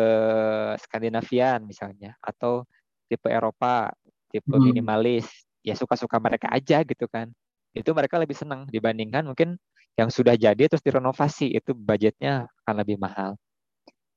Skandinavian 0.82 1.64
misalnya 1.64 2.18
atau 2.20 2.66
tipe 3.06 3.30
Eropa, 3.30 3.94
tipe 4.34 4.50
hmm. 4.50 4.64
minimalis, 4.72 5.30
ya 5.62 5.78
suka-suka 5.78 6.18
mereka 6.18 6.50
aja 6.50 6.82
gitu 6.82 7.06
kan. 7.06 7.30
Itu 7.76 7.94
mereka 7.94 8.18
lebih 8.18 8.34
senang 8.36 8.66
dibandingkan 8.72 9.28
mungkin 9.28 9.60
yang 9.96 10.12
sudah 10.12 10.36
jadi 10.36 10.68
terus 10.68 10.84
direnovasi 10.84 11.56
itu 11.56 11.72
budgetnya 11.72 12.52
akan 12.66 12.76
lebih 12.84 13.00
mahal. 13.00 13.40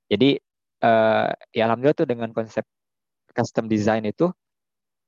Jadi 0.08 0.40
uh, 0.82 1.30
ya 1.52 1.62
alhamdulillah 1.68 1.98
tuh 1.98 2.08
dengan 2.08 2.30
konsep 2.34 2.64
custom 3.36 3.70
design 3.70 4.08
itu 4.08 4.32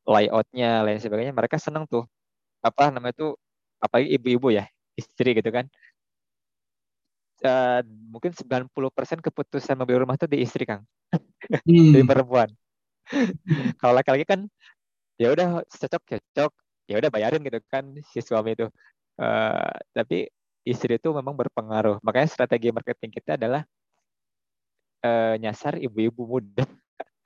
layoutnya 0.07 0.87
lain 0.87 1.01
sebagainya 1.03 1.35
mereka 1.35 1.57
senang 1.59 1.85
tuh 1.89 2.07
apa 2.61 2.93
namanya 2.93 3.17
tuh 3.17 3.33
apa 3.81 4.01
ibu-ibu 4.01 4.53
ya 4.53 4.69
istri 4.97 5.33
gitu 5.33 5.49
kan 5.49 5.67
uh, 7.45 7.81
mungkin 8.11 8.33
90% 8.33 8.71
keputusan 9.21 9.77
membeli 9.77 10.01
rumah 10.01 10.17
tuh 10.17 10.29
di 10.29 10.41
istri 10.45 10.65
Kang. 10.65 10.85
Hmm. 11.51 11.91
di 11.91 12.03
perempuan. 12.07 12.47
Kalau 13.81 13.93
laki-laki 13.97 14.23
kan 14.23 14.47
ya 15.19 15.35
udah 15.35 15.67
cocok 15.67 16.03
cocok. 16.07 16.53
Ya 16.91 16.99
udah 16.99 17.11
bayarin 17.11 17.43
gitu 17.43 17.59
kan 17.71 17.87
si 18.11 18.19
suami 18.23 18.55
itu. 18.55 18.67
Uh, 19.21 19.75
tapi 19.95 20.31
istri 20.67 20.97
itu 20.99 21.11
memang 21.11 21.35
berpengaruh. 21.35 21.99
Makanya 22.03 22.29
strategi 22.31 22.71
marketing 22.71 23.11
kita 23.15 23.35
adalah 23.35 23.63
uh, 25.03 25.35
nyasar 25.39 25.79
ibu-ibu 25.81 26.23
muda 26.27 26.67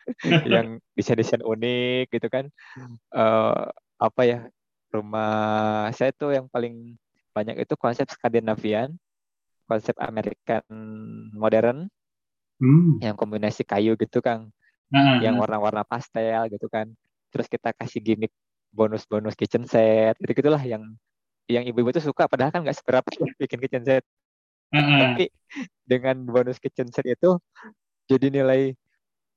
yang 0.52 0.80
bisa 0.96 1.12
desain 1.16 1.44
unik 1.44 2.12
gitu 2.12 2.28
kan. 2.28 2.48
Uh, 3.12 3.68
apa 4.00 4.22
ya 4.26 4.38
rumah 4.94 5.90
saya 5.90 6.14
tuh 6.14 6.30
yang 6.34 6.46
paling 6.46 6.94
banyak 7.34 7.66
itu 7.66 7.74
konsep 7.74 8.06
Skandinavian 8.06 8.94
konsep 9.64 9.96
American 10.00 10.62
modern 11.34 11.88
hmm. 12.60 13.00
yang 13.00 13.16
kombinasi 13.16 13.64
kayu 13.64 13.96
gitu 13.96 14.20
kang 14.20 14.52
nah, 14.92 15.20
yang 15.20 15.40
warna-warna 15.40 15.82
pastel 15.84 16.48
gitu 16.52 16.68
kan 16.68 16.92
terus 17.34 17.50
kita 17.50 17.74
kasih 17.74 18.00
gimmick 18.00 18.32
bonus-bonus 18.74 19.34
kitchen 19.34 19.66
set 19.66 20.14
gitu 20.22 20.32
gitulah 20.44 20.60
yang 20.62 20.82
yang 21.48 21.64
ibu-ibu 21.68 21.92
tuh 21.92 22.04
suka 22.04 22.24
padahal 22.28 22.50
kan 22.52 22.64
nggak 22.64 22.76
seberapa 22.76 23.04
bikin 23.42 23.58
kitchen 23.60 23.84
set 23.84 24.04
tapi 24.74 25.30
dengan 25.86 26.26
bonus 26.26 26.58
kitchen 26.58 26.90
set 26.90 27.06
itu 27.06 27.38
jadi 28.10 28.32
nilai 28.32 28.74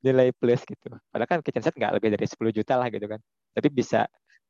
nilai 0.02 0.30
plus 0.34 0.62
gitu. 0.66 0.94
Padahal 1.10 1.30
kan 1.30 1.40
kitchen 1.46 1.64
set 1.64 1.76
nggak 1.78 1.98
lebih 1.98 2.10
dari 2.14 2.26
10 2.26 2.54
juta 2.54 2.74
lah 2.78 2.88
gitu 2.90 3.06
kan. 3.06 3.20
Tapi 3.54 3.68
bisa 3.74 4.06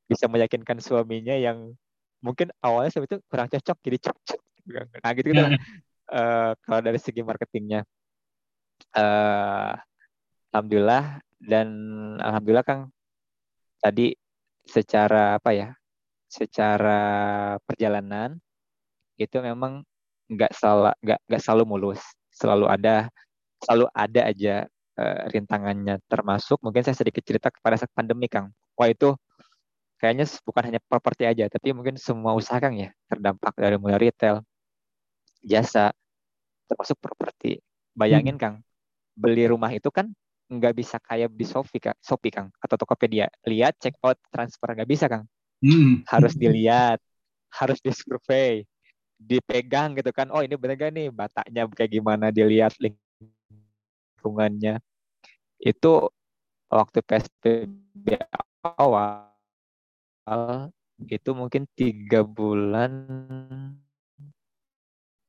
bisa 0.07 0.25
meyakinkan 0.31 0.79
suaminya 0.79 1.35
yang 1.35 1.75
mungkin 2.23 2.51
awalnya 2.63 2.91
suami 2.91 3.07
itu 3.07 3.19
kurang 3.27 3.47
cocok 3.51 3.77
jadi 3.83 3.97
cocok. 4.09 4.41
Nah 5.03 5.11
gitu 5.15 5.27
gitu. 5.31 5.43
uh, 6.11 6.51
kalau 6.63 6.79
dari 6.83 6.99
segi 6.99 7.21
marketingnya, 7.23 7.83
uh, 8.95 9.73
alhamdulillah. 10.53 11.21
Dan 11.37 11.69
alhamdulillah 12.17 12.65
Kang 12.65 12.89
tadi 13.77 14.17
secara 14.65 15.37
apa 15.37 15.53
ya, 15.53 15.69
secara 16.25 16.99
perjalanan 17.61 18.41
itu 19.21 19.37
memang 19.37 19.85
nggak 20.27 20.51
salah 20.57 20.97
nggak 21.05 21.19
nggak 21.29 21.41
selalu 21.45 21.63
mulus, 21.69 22.01
selalu 22.33 22.65
ada 22.65 23.05
selalu 23.61 23.85
ada 23.93 24.21
aja 24.25 24.55
uh, 24.97 25.29
rintangannya. 25.29 26.01
Termasuk 26.09 26.57
mungkin 26.65 26.81
saya 26.81 26.97
sedikit 26.97 27.21
cerita 27.21 27.53
kepada 27.53 27.77
saat 27.77 27.93
pandemi 27.93 28.25
Kang. 28.25 28.49
Wah 28.73 28.89
itu 28.89 29.13
kayaknya 30.01 30.25
bukan 30.45 30.63
hanya 30.73 30.81
properti 30.85 31.25
aja 31.25 31.49
tapi 31.49 31.73
mungkin 31.73 31.97
semua 31.97 32.37
usaha 32.37 32.61
Kang 32.61 32.77
ya 32.77 32.93
terdampak 33.09 33.53
dari 33.57 33.77
mulai 33.81 34.09
retail, 34.09 34.45
jasa 35.43 35.91
termasuk 36.67 36.97
properti. 36.99 37.59
Bayangin 37.97 38.37
hmm. 38.37 38.41
Kang, 38.41 38.55
beli 39.17 39.49
rumah 39.49 39.73
itu 39.73 39.89
kan 39.89 40.13
nggak 40.47 40.73
bisa 40.77 41.01
kayak 41.01 41.33
di 41.33 41.43
Shopee 41.43 41.81
Kang, 41.81 41.97
Shopee 41.99 42.31
Kang 42.31 42.47
atau 42.61 42.77
Tokopedia. 42.77 43.27
Lihat 43.43 43.81
check 43.81 43.97
out 44.05 44.15
transfer 44.29 44.69
nggak 44.71 44.89
bisa 44.89 45.09
Kang. 45.09 45.25
Hmm. 45.59 46.05
Harus 46.05 46.37
dilihat, 46.37 47.01
harus 47.49 47.81
disurvey, 47.81 48.63
dipegang 49.17 49.97
gitu 49.97 50.13
kan. 50.13 50.29
Oh 50.29 50.45
ini 50.45 50.53
bener 50.53 50.77
gak 50.77 50.93
nih 50.93 51.09
bataknya 51.09 51.65
kayak 51.73 51.91
gimana 51.91 52.29
dilihat 52.29 52.77
lingkungannya 52.77 54.77
itu 55.57 55.93
waktu 56.69 56.99
PSBB 57.01 58.21
awal 58.61 59.33
itu 61.07 61.29
mungkin 61.33 61.65
tiga 61.73 62.21
bulan 62.21 62.93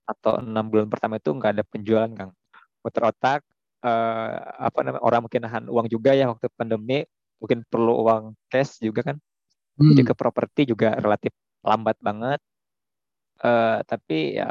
atau 0.09 0.41
enam 0.41 0.65
bulan 0.73 0.89
pertama 0.89 1.21
itu 1.21 1.31
nggak 1.37 1.51
ada 1.61 1.65
penjualan 1.69 2.11
kang. 2.17 2.33
Muter 2.81 3.03
otak 3.05 3.41
eh, 3.85 4.37
apa 4.41 4.79
namanya 4.81 5.05
orang 5.05 5.21
mungkin 5.29 5.41
nahan 5.45 5.65
uang 5.69 5.87
juga 5.93 6.17
ya 6.17 6.33
waktu 6.33 6.49
pandemi 6.57 7.05
mungkin 7.39 7.63
perlu 7.69 7.93
uang 8.09 8.23
cash 8.49 8.81
juga 8.81 9.13
kan. 9.13 9.17
Hmm. 9.79 9.95
jadi 9.95 10.11
ke 10.11 10.15
properti 10.19 10.61
juga 10.73 10.99
relatif 10.99 11.31
lambat 11.63 11.97
banget. 12.03 12.41
Eh, 13.39 13.79
tapi 13.87 14.41
ya 14.41 14.49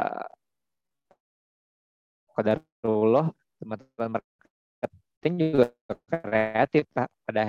Allah 2.38 3.26
teman-teman 3.58 4.22
marketing 4.22 5.34
juga 5.42 5.66
kreatif 6.06 6.86
pak 6.94 7.10
pada 7.26 7.42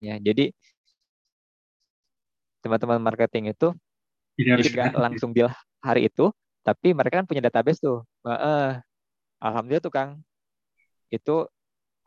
ya 0.00 0.16
jadi 0.16 0.48
teman-teman 2.64 3.00
marketing 3.04 3.52
itu 3.52 3.76
jadi 4.44 4.68
nggak 4.70 4.94
langsung 4.96 5.30
deal 5.36 5.50
hari 5.80 6.08
itu 6.08 6.32
tapi 6.60 6.92
mereka 6.92 7.20
kan 7.22 7.26
punya 7.26 7.40
database 7.40 7.80
tuh. 7.80 8.04
Uh, 8.24 8.76
alhamdulillah 9.40 9.82
tuh 9.82 9.92
kang. 9.92 10.20
Itu 11.08 11.48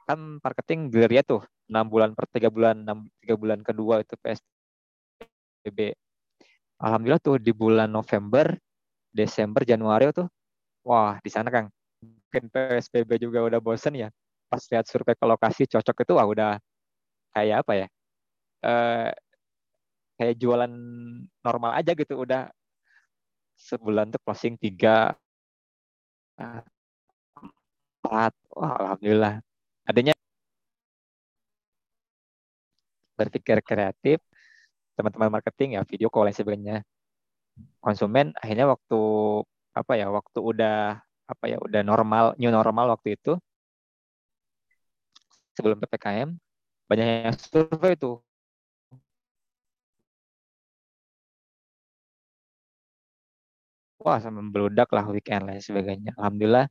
kan 0.06 0.40
marketing 0.40 0.94
gelar 0.94 1.26
tuh. 1.26 1.42
Enam 1.66 1.90
bulan 1.90 2.14
per 2.14 2.28
tiga 2.30 2.54
bulan 2.54 2.86
enam 2.86 3.10
tiga 3.24 3.40
bulan 3.40 3.64
kedua 3.64 4.04
itu 4.04 4.20
psbb 4.20 5.96
alhamdulillah 6.76 7.24
tuh 7.24 7.40
di 7.40 7.56
bulan 7.56 7.88
November 7.88 8.52
Desember 9.16 9.64
Januari 9.64 10.12
tuh 10.12 10.28
wah 10.84 11.18
di 11.24 11.32
sana 11.32 11.50
Kang. 11.50 11.72
Mungkin 12.04 12.52
PSBB 12.52 13.16
juga 13.22 13.40
udah 13.48 13.64
bosen 13.64 13.96
ya. 13.96 14.12
Pas 14.52 14.60
lihat 14.70 14.86
survei 14.92 15.16
ke 15.16 15.26
lokasi 15.26 15.64
cocok 15.72 16.04
itu 16.04 16.14
wah 16.20 16.28
udah 16.28 16.60
kayak 17.32 17.64
apa 17.64 17.74
ya? 17.80 17.88
Eh, 18.64 19.10
kayak 20.18 20.36
jualan 20.42 20.72
normal 21.46 21.72
aja 21.78 21.92
gitu 21.94 22.14
udah. 22.24 22.50
Sebulan 23.58 24.12
tuh 24.14 24.22
closing 24.26 24.56
tiga. 24.58 25.14
Empat. 26.40 28.34
Wah 28.54 28.74
alhamdulillah. 28.82 29.40
Adanya 29.88 30.14
berpikir 33.14 33.62
kreatif 33.62 34.18
teman-teman 34.98 35.30
marketing 35.34 35.78
ya 35.78 35.82
video 35.86 36.10
call 36.10 36.30
dan 36.30 36.36
sebagainya 36.38 36.78
konsumen 37.82 38.34
akhirnya 38.38 38.66
waktu 38.70 39.02
apa 39.74 39.94
ya 39.98 40.08
waktu 40.10 40.40
udah 40.42 41.02
apa 41.30 41.46
ya 41.50 41.58
udah 41.62 41.82
normal 41.82 42.26
new 42.38 42.50
normal 42.54 42.94
waktu 42.94 43.18
itu 43.18 43.38
sebelum 45.58 45.78
ppkm 45.82 46.30
banyak 46.90 47.08
yang 47.30 47.38
survei 47.38 47.98
itu 47.98 48.22
wah 54.04 54.20
sama 54.20 54.44
beludak 54.52 54.92
lah 54.92 55.08
weekend 55.08 55.48
lah 55.48 55.56
sebagainya 55.58 56.12
alhamdulillah 56.20 56.68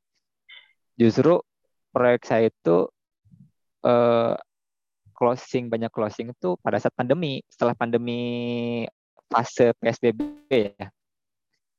justru 1.01 1.41
proyek 1.91 2.23
saya 2.29 2.53
itu 2.53 2.87
eh, 3.89 4.37
closing 5.17 5.73
banyak 5.73 5.89
closing 5.89 6.31
itu 6.31 6.61
pada 6.61 6.77
saat 6.77 6.93
pandemi 6.93 7.41
setelah 7.49 7.73
pandemi 7.73 8.21
fase 9.33 9.73
psbb 9.81 10.21
ya 10.77 10.93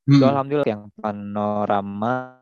Hmm. 0.04 0.20
Itu 0.20 0.24
alhamdulillah 0.28 0.68
yang 0.68 0.92
panorama 1.00 2.36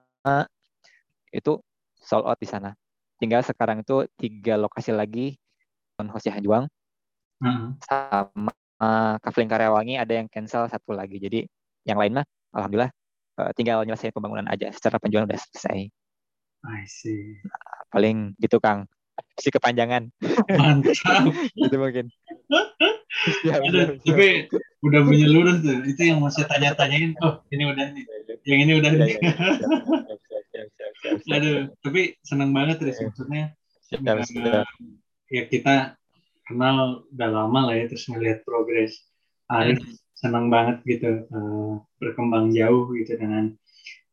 itu 1.30 1.62
sold 1.94 2.26
out 2.26 2.38
di 2.42 2.48
sana. 2.50 2.74
Tinggal 3.22 3.46
sekarang 3.46 3.86
itu 3.86 4.02
tiga 4.18 4.58
lokasi 4.58 4.90
lagi 4.90 5.38
non 5.94 6.10
Hosea 6.10 6.34
Hanjuang 6.34 6.66
hmm. 7.38 7.78
sama 7.86 8.50
Kavling 9.22 9.46
Karyawangi 9.46 9.94
ada 9.94 10.12
yang 10.18 10.26
cancel 10.26 10.66
satu 10.66 10.90
lagi. 10.90 11.22
Jadi 11.22 11.46
yang 11.86 12.02
lain 12.02 12.18
mah 12.18 12.26
alhamdulillah 12.50 12.90
uh, 13.38 13.50
tinggal 13.56 13.84
nyelesain 13.86 14.12
pembangunan 14.12 14.48
aja. 14.50 14.68
Secara 14.74 14.98
penjualan 15.00 15.28
udah 15.28 15.40
selesai. 15.40 15.88
I 16.62 16.82
see. 16.86 17.42
Nah, 17.42 17.80
paling 17.90 18.38
gitu 18.38 18.62
Kang. 18.62 18.86
Si 19.38 19.50
kepanjangan. 19.50 20.08
Mantap. 20.50 21.32
itu 21.66 21.76
mungkin. 21.76 22.06
ya, 23.46 23.60
Aduh, 23.60 23.98
tapi 24.02 24.48
udah 24.82 25.00
punya 25.04 25.26
lurus 25.28 25.62
tuh. 25.62 25.78
Itu 25.86 26.02
yang 26.06 26.22
saya 26.30 26.46
tanya-tanyain. 26.48 27.18
Oh, 27.22 27.42
ini 27.50 27.64
udah 27.66 27.86
nih. 27.92 28.04
Yang 28.46 28.60
ini 28.62 28.72
udah 28.78 28.90
nih. 28.94 29.16
Aduh, 31.34 31.58
tapi 31.82 32.14
senang 32.22 32.54
banget 32.54 32.78
terus 32.78 32.98
maksudnya. 33.02 33.54
Uh, 33.92 34.64
ya 35.28 35.44
kita 35.52 36.00
kenal 36.48 37.04
udah 37.12 37.28
lama 37.28 37.60
lah 37.68 37.74
ya 37.76 37.92
terus 37.92 38.08
melihat 38.08 38.40
progres 38.44 39.04
Arif 39.52 39.84
senang 40.22 40.46
banget 40.46 40.78
gitu 40.86 41.26
uh, 41.34 41.82
berkembang 41.98 42.54
jauh 42.54 42.94
gitu 42.94 43.18
dengan 43.18 43.50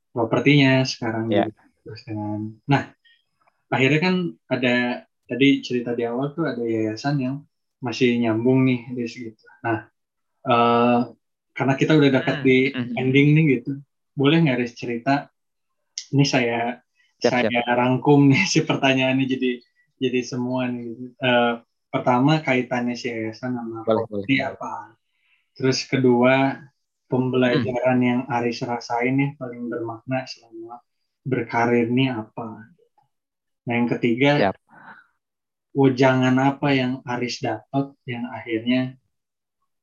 propertinya 0.09 0.81
sekarang 0.81 1.29
yeah. 1.29 1.45
juga 1.45 1.61
terus 1.85 2.01
dengan 2.09 2.39
nah 2.65 2.89
akhirnya 3.69 3.99
kan 4.01 4.15
ada 4.49 5.05
tadi 5.29 5.61
cerita 5.61 5.93
di 5.93 6.09
awal 6.09 6.33
tuh 6.33 6.49
ada 6.49 6.65
yayasan 6.65 7.21
yang 7.21 7.35
masih 7.79 8.17
nyambung 8.17 8.65
nih 8.65 8.89
di 8.97 9.05
segitu 9.05 9.45
nah 9.61 9.85
uh, 10.49 11.13
karena 11.53 11.73
kita 11.77 11.93
udah 11.93 12.09
dekat 12.09 12.37
hmm. 12.41 12.45
di 12.45 12.57
hmm. 12.73 12.93
ending 12.97 13.27
nih 13.37 13.45
gitu 13.61 13.71
boleh 14.17 14.41
nggak 14.41 14.65
Riz 14.65 14.73
cerita 14.73 15.29
ini 16.09 16.25
saya 16.25 16.81
siap, 17.21 17.31
saya 17.31 17.53
siap. 17.53 17.77
rangkum 17.77 18.33
nih 18.33 18.43
si 18.49 18.65
pertanyaannya 18.65 19.25
jadi 19.29 19.51
jadi 20.01 20.19
semua 20.25 20.65
nih 20.65 20.89
gitu. 20.89 21.05
uh, 21.21 21.61
pertama 21.93 22.41
kaitannya 22.41 22.97
si 22.97 23.13
yayasan 23.13 23.53
sama 23.53 23.85
properti 23.85 24.41
apa 24.41 24.98
terus 25.59 25.83
kedua 25.83 26.55
pembelajaran 27.11 27.99
hmm. 27.99 28.07
yang 28.07 28.21
Aris 28.31 28.63
rasain 28.63 29.19
nih 29.19 29.35
paling 29.35 29.67
bermakna 29.67 30.23
selama 30.23 30.79
berkarir 31.27 31.91
nih 31.91 32.15
apa? 32.15 32.71
Nah 33.67 33.73
yang 33.75 33.89
ketiga, 33.91 34.31
Siap. 34.39 34.55
apa 36.39 36.67
yang 36.71 37.03
Aris 37.03 37.43
dapat 37.43 37.91
yang 38.07 38.31
akhirnya 38.31 38.95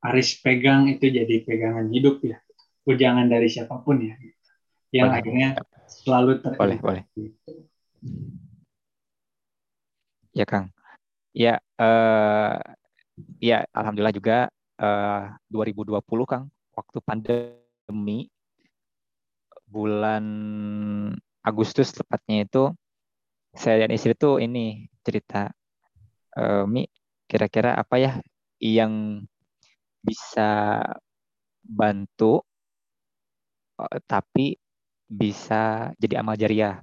Aris 0.01 0.41
pegang 0.41 0.89
itu 0.89 1.13
jadi 1.13 1.45
pegangan 1.45 1.93
hidup 1.93 2.25
ya. 2.25 2.41
jangan 2.87 3.27
dari 3.29 3.51
siapa 3.51 3.83
pun 3.83 4.01
ya. 4.01 4.15
Yang 4.95 5.09
boleh. 5.13 5.19
akhirnya 5.21 5.49
selalu 5.91 6.33
terjadi. 6.41 6.63
Boleh, 6.63 6.79
boleh. 6.81 7.03
Ya 10.33 10.47
Kang. 10.49 10.71
Ya, 11.37 11.61
uh, 11.77 12.57
ya 13.43 13.67
Alhamdulillah 13.77 14.15
juga 14.15 14.49
uh, 14.81 15.33
2020 15.49 16.01
Kang 16.29 16.49
waktu 16.77 16.99
pandemi 17.01 18.29
bulan 19.67 20.25
Agustus 21.43 21.91
tepatnya 21.95 22.47
itu 22.47 22.65
saya 23.57 23.87
dan 23.87 23.91
istri 23.97 24.13
tuh 24.13 24.37
ini 24.39 24.85
cerita 25.01 25.49
e, 26.37 26.43
Mi 26.69 26.85
kira-kira 27.25 27.75
apa 27.75 27.97
ya 27.99 28.13
yang 28.61 29.25
bisa 30.05 30.83
bantu 31.67 32.45
eh, 33.81 33.99
tapi 34.07 34.55
bisa 35.07 35.91
jadi 35.99 36.23
amal 36.23 36.39
jariah. 36.39 36.83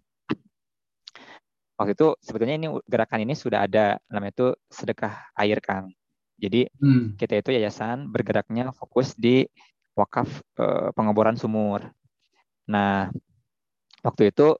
Waktu 1.80 1.94
itu 1.98 2.08
sebetulnya 2.24 2.56
ini 2.56 2.68
gerakan 2.86 3.24
ini 3.26 3.34
sudah 3.36 3.66
ada 3.66 4.00
namanya 4.08 4.34
itu 4.36 4.48
sedekah 4.72 5.34
air 5.36 5.60
Kang. 5.60 5.92
Jadi 6.44 6.68
hmm. 6.68 7.16
kita 7.16 7.40
itu 7.40 7.56
yayasan 7.56 8.12
bergeraknya 8.12 8.76
fokus 8.76 9.16
di 9.16 9.48
wakaf 9.96 10.28
eh, 10.60 10.92
pengeboran 10.92 11.40
sumur. 11.40 11.88
Nah, 12.68 13.08
waktu 14.04 14.36
itu 14.36 14.60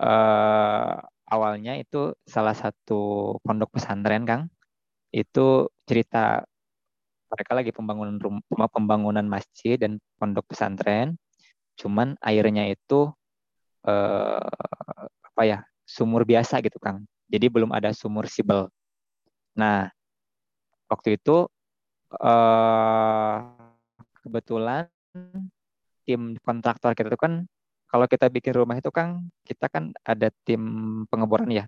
eh, 0.00 0.96
awalnya 1.28 1.76
itu 1.76 2.16
salah 2.24 2.56
satu 2.56 3.36
pondok 3.44 3.76
pesantren, 3.76 4.24
Kang, 4.24 4.48
itu 5.12 5.68
cerita 5.84 6.40
mereka 7.28 7.52
lagi 7.58 7.70
pembangunan 7.76 8.16
rumah, 8.16 8.70
pembangunan 8.72 9.26
masjid 9.28 9.76
dan 9.76 10.00
pondok 10.16 10.48
pesantren, 10.48 11.20
cuman 11.76 12.16
airnya 12.24 12.72
itu 12.72 13.12
eh, 13.84 14.48
apa 15.28 15.42
ya 15.44 15.58
sumur 15.84 16.24
biasa 16.24 16.64
gitu, 16.64 16.80
Kang. 16.80 17.04
Jadi 17.28 17.46
belum 17.52 17.74
ada 17.74 17.90
sumur 17.92 18.30
sibel. 18.30 18.70
Nah, 19.58 19.90
waktu 20.90 21.18
itu 21.18 21.46
eh, 22.18 23.36
kebetulan 24.22 24.86
tim 26.06 26.38
kontraktor 26.42 26.94
kita 26.94 27.10
itu 27.10 27.20
kan 27.20 27.32
kalau 27.86 28.06
kita 28.10 28.26
bikin 28.30 28.54
rumah 28.54 28.78
itu 28.78 28.90
kan 28.90 29.26
kita 29.46 29.66
kan 29.70 29.94
ada 30.02 30.30
tim 30.46 30.62
pengeboran 31.10 31.50
ya 31.50 31.64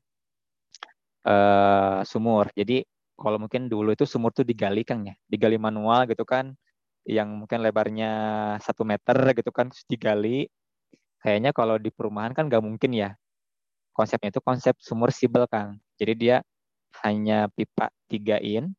uh, 1.29 2.01
sumur. 2.07 2.51
Jadi 2.55 2.85
kalau 3.19 3.39
mungkin 3.43 3.67
dulu 3.67 3.93
itu 3.95 4.07
sumur 4.07 4.31
tuh 4.31 4.47
digali 4.47 4.87
kan 4.87 5.03
ya, 5.03 5.15
digali 5.27 5.59
manual 5.59 6.07
gitu 6.07 6.23
kan, 6.23 6.55
yang 7.03 7.35
mungkin 7.35 7.59
lebarnya 7.65 8.13
satu 8.63 8.87
meter 8.87 9.17
gitu 9.35 9.51
kan 9.51 9.73
terus 9.73 9.85
digali. 9.91 10.47
Kayaknya 11.19 11.51
kalau 11.51 11.77
di 11.83 11.91
perumahan 11.91 12.31
kan 12.31 12.47
nggak 12.47 12.63
mungkin 12.63 12.95
ya. 12.95 13.11
Konsepnya 13.91 14.31
itu 14.31 14.39
konsep 14.39 14.79
sumur 14.79 15.11
sibel 15.11 15.51
kang. 15.51 15.83
Jadi 15.99 16.13
dia 16.15 16.37
hanya 17.03 17.51
pipa 17.51 17.91
tiga 18.07 18.39
in 18.39 18.78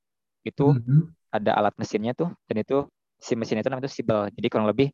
itu 0.50 0.74
mm 0.74 0.82
-hmm. 0.82 1.02
ada 1.30 1.52
alat 1.58 1.74
mesinnya 1.78 2.18
tuh 2.18 2.34
dan 2.50 2.62
itu 2.62 2.86
si 3.20 3.36
mesin 3.36 3.60
itu 3.60 3.68
namanya 3.68 3.86
itu 3.88 4.02
sibel. 4.02 4.32
Jadi 4.32 4.48
kurang 4.48 4.68
lebih 4.72 4.90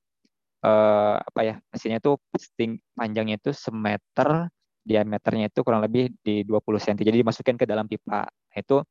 uh, 0.66 1.22
apa 1.22 1.40
ya 1.46 1.56
mesinnya 1.70 2.02
itu 2.02 2.18
sting, 2.36 2.82
panjangnya 2.98 3.38
itu 3.38 3.54
semeter, 3.54 4.50
diameternya 4.82 5.54
itu 5.54 5.62
kurang 5.62 5.86
lebih 5.86 6.12
di 6.26 6.42
20 6.42 6.82
cm. 6.82 6.98
Jadi 7.06 7.18
dimasukin 7.22 7.56
ke 7.56 7.66
dalam 7.70 7.86
pipa. 7.86 8.26
Itu 8.52 8.82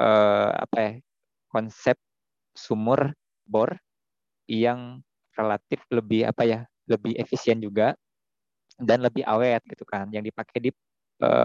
uh, 0.00 0.50
apa 0.56 0.76
ya 0.80 0.90
konsep 1.52 1.96
sumur 2.56 3.12
bor 3.44 3.76
yang 4.48 5.04
relatif 5.36 5.84
lebih 5.92 6.28
apa 6.28 6.42
ya 6.46 6.60
lebih 6.88 7.16
efisien 7.16 7.58
juga 7.60 7.96
dan 8.78 9.02
lebih 9.02 9.24
awet 9.24 9.62
gitu 9.66 9.86
kan 9.86 10.08
yang 10.10 10.24
dipakai 10.24 10.58
di 10.58 10.70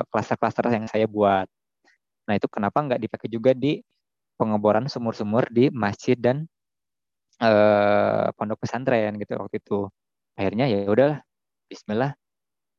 klaster-klaster 0.09 0.65
uh, 0.65 0.73
yang 0.73 0.85
saya 0.89 1.05
buat. 1.05 1.45
Nah 2.25 2.33
itu 2.35 2.49
kenapa 2.49 2.81
nggak 2.81 3.01
dipakai 3.05 3.29
juga 3.29 3.53
di 3.53 3.79
pengeboran 4.39 4.87
sumur-sumur 4.87 5.51
di 5.51 5.67
masjid 5.75 6.15
dan 6.15 6.47
eh, 7.43 8.27
pondok 8.37 8.63
pesantren 8.63 9.19
gitu 9.19 9.35
waktu 9.35 9.59
itu. 9.59 9.79
Akhirnya 10.39 10.65
ya 10.71 10.87
udahlah 10.87 11.19
Bismillah 11.69 12.15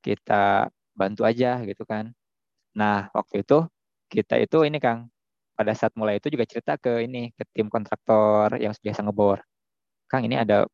kita 0.00 0.72
bantu 0.96 1.22
aja 1.28 1.60
gitu 1.68 1.84
kan. 1.84 2.10
Nah 2.74 3.12
waktu 3.12 3.44
itu 3.44 3.68
kita 4.10 4.40
itu 4.42 4.58
ini 4.66 4.78
Kang 4.82 5.12
pada 5.54 5.76
saat 5.76 5.92
mulai 5.94 6.18
itu 6.18 6.32
juga 6.32 6.48
cerita 6.48 6.72
ke 6.80 7.04
ini 7.04 7.30
ke 7.36 7.44
tim 7.54 7.68
kontraktor 7.68 8.56
yang 8.56 8.72
biasa 8.74 9.04
ngebor. 9.04 9.44
Kang 10.10 10.24
ini 10.26 10.40
ada 10.40 10.66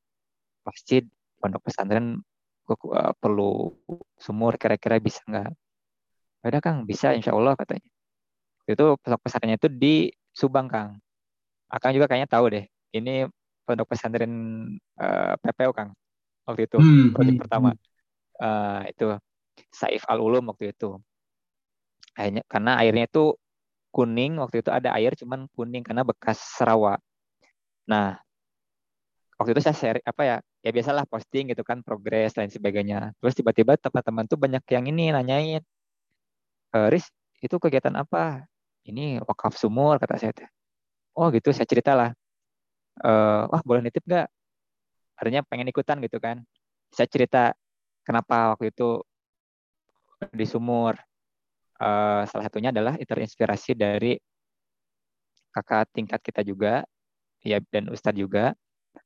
masjid 0.64 1.02
pondok 1.42 1.68
pesantren 1.68 2.22
uh, 2.70 3.12
perlu 3.20 3.74
sumur 4.16 4.56
kira-kira 4.56 4.96
bisa 5.02 5.20
nggak? 5.26 5.50
Ada 6.46 6.58
Kang 6.64 6.86
bisa 6.88 7.12
insya 7.12 7.34
Allah 7.34 7.58
katanya. 7.58 7.90
Itu 8.70 8.96
pondok 9.02 9.20
pesantrennya 9.26 9.58
itu 9.60 9.68
di 9.70 9.94
Subang 10.36 10.68
Kang. 10.68 11.00
Akang 11.72 11.96
juga 11.96 12.12
kayaknya 12.12 12.28
tahu 12.28 12.52
deh. 12.52 12.64
Ini 12.92 13.24
pondok 13.64 13.88
pesantren 13.96 14.32
uh, 15.00 15.32
eh, 15.32 15.34
PPO 15.40 15.72
Kang 15.72 15.90
waktu 16.46 16.68
itu 16.68 16.78
hmm, 16.78 17.16
project 17.16 17.36
hmm, 17.40 17.42
pertama. 17.42 17.70
hmm. 17.72 17.82
Uh, 18.36 18.80
itu 18.92 19.06
Saif 19.72 20.04
Al 20.04 20.20
Ulum 20.20 20.52
waktu 20.52 20.76
itu. 20.76 21.00
Akhirnya 22.12 22.44
karena 22.44 22.76
airnya 22.84 23.08
itu 23.08 23.32
kuning 23.96 24.36
waktu 24.36 24.60
itu 24.60 24.68
ada 24.68 24.92
air 24.92 25.16
cuman 25.16 25.48
kuning 25.56 25.80
karena 25.80 26.04
bekas 26.04 26.36
serawa 26.36 27.00
nah 27.88 28.20
waktu 29.40 29.56
itu 29.56 29.62
saya 29.64 29.72
share 29.72 30.00
apa 30.04 30.22
ya 30.28 30.36
ya 30.64 30.70
biasalah 30.74 31.04
posting 31.08 31.52
gitu 31.52 31.62
kan 31.62 31.78
progres 31.86 32.34
dan 32.34 32.50
sebagainya. 32.50 33.14
Terus 33.22 33.34
tiba-tiba 33.38 33.78
teman-teman 33.78 34.24
tuh 34.26 34.34
banyak 34.40 34.64
yang 34.74 34.84
ini 34.90 35.14
nanyain 35.14 35.62
e, 36.74 36.78
Riz 36.90 37.06
itu 37.38 37.56
kegiatan 37.62 37.94
apa 37.94 38.48
ini 38.86 39.18
wakaf 39.22 39.58
sumur 39.58 39.98
kata 39.98 40.16
saya 40.18 40.32
oh 41.16 41.28
gitu 41.32 41.50
saya 41.50 41.66
ceritalah. 41.66 42.10
Uh, 42.96 43.44
wah 43.52 43.60
boleh 43.64 43.84
nitip 43.84 44.04
nggak? 44.04 44.28
Artinya 45.16 45.40
pengen 45.44 45.68
ikutan 45.68 46.00
gitu 46.04 46.20
kan. 46.20 46.44
Saya 46.92 47.08
cerita 47.08 47.52
kenapa 48.04 48.56
waktu 48.56 48.70
itu 48.72 49.00
di 50.32 50.46
sumur. 50.48 50.96
Uh, 51.76 52.24
salah 52.24 52.48
satunya 52.48 52.72
adalah 52.72 52.96
terinspirasi 52.96 53.76
dari 53.76 54.16
kakak 55.52 55.92
tingkat 55.92 56.20
kita 56.24 56.40
juga 56.40 56.84
ya 57.44 57.60
dan 57.72 57.92
ustadz 57.92 58.16
juga. 58.16 58.56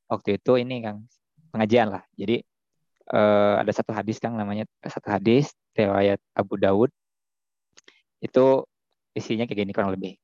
Waktu 0.06 0.38
itu 0.38 0.58
ini 0.58 0.82
kang 0.82 1.06
pengajian 1.50 1.90
lah. 1.90 2.02
Jadi 2.14 2.42
uh, 3.14 3.58
ada 3.58 3.72
satu 3.74 3.90
hadis 3.90 4.22
kang 4.22 4.38
namanya 4.38 4.66
satu 4.86 5.10
hadis 5.10 5.50
riwayat 5.74 6.18
Abu 6.34 6.58
Daud 6.58 6.90
itu 8.22 8.62
isinya 9.16 9.44
kayak 9.46 9.58
gini 9.66 9.72
kurang 9.74 9.92
lebih 9.94 10.16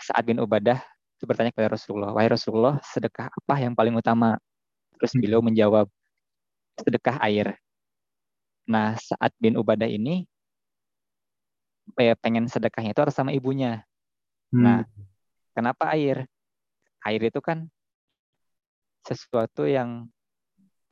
saat 0.00 0.24
bin 0.24 0.40
Ubadah 0.40 0.80
itu 1.18 1.24
bertanya 1.28 1.52
kepada 1.52 1.76
Rasulullah, 1.76 2.10
wahai 2.12 2.28
Rasulullah, 2.28 2.80
sedekah 2.80 3.28
apa 3.28 3.54
yang 3.60 3.76
paling 3.76 3.94
utama? 3.94 4.40
Terus 4.96 5.12
hmm. 5.14 5.20
beliau 5.20 5.40
menjawab, 5.44 5.86
sedekah 6.80 7.20
air. 7.22 7.56
Nah, 8.64 8.96
saat 8.96 9.32
bin 9.36 9.60
Ubadah 9.60 9.86
ini 9.86 10.24
pengen 11.94 12.48
sedekahnya 12.48 12.96
itu 12.96 13.00
harus 13.04 13.14
sama 13.14 13.30
ibunya. 13.30 13.84
Hmm. 14.50 14.64
Nah, 14.64 14.78
kenapa 15.52 15.92
air? 15.92 16.24
Air 17.04 17.22
itu 17.28 17.40
kan 17.44 17.68
sesuatu 19.04 19.68
yang 19.68 20.08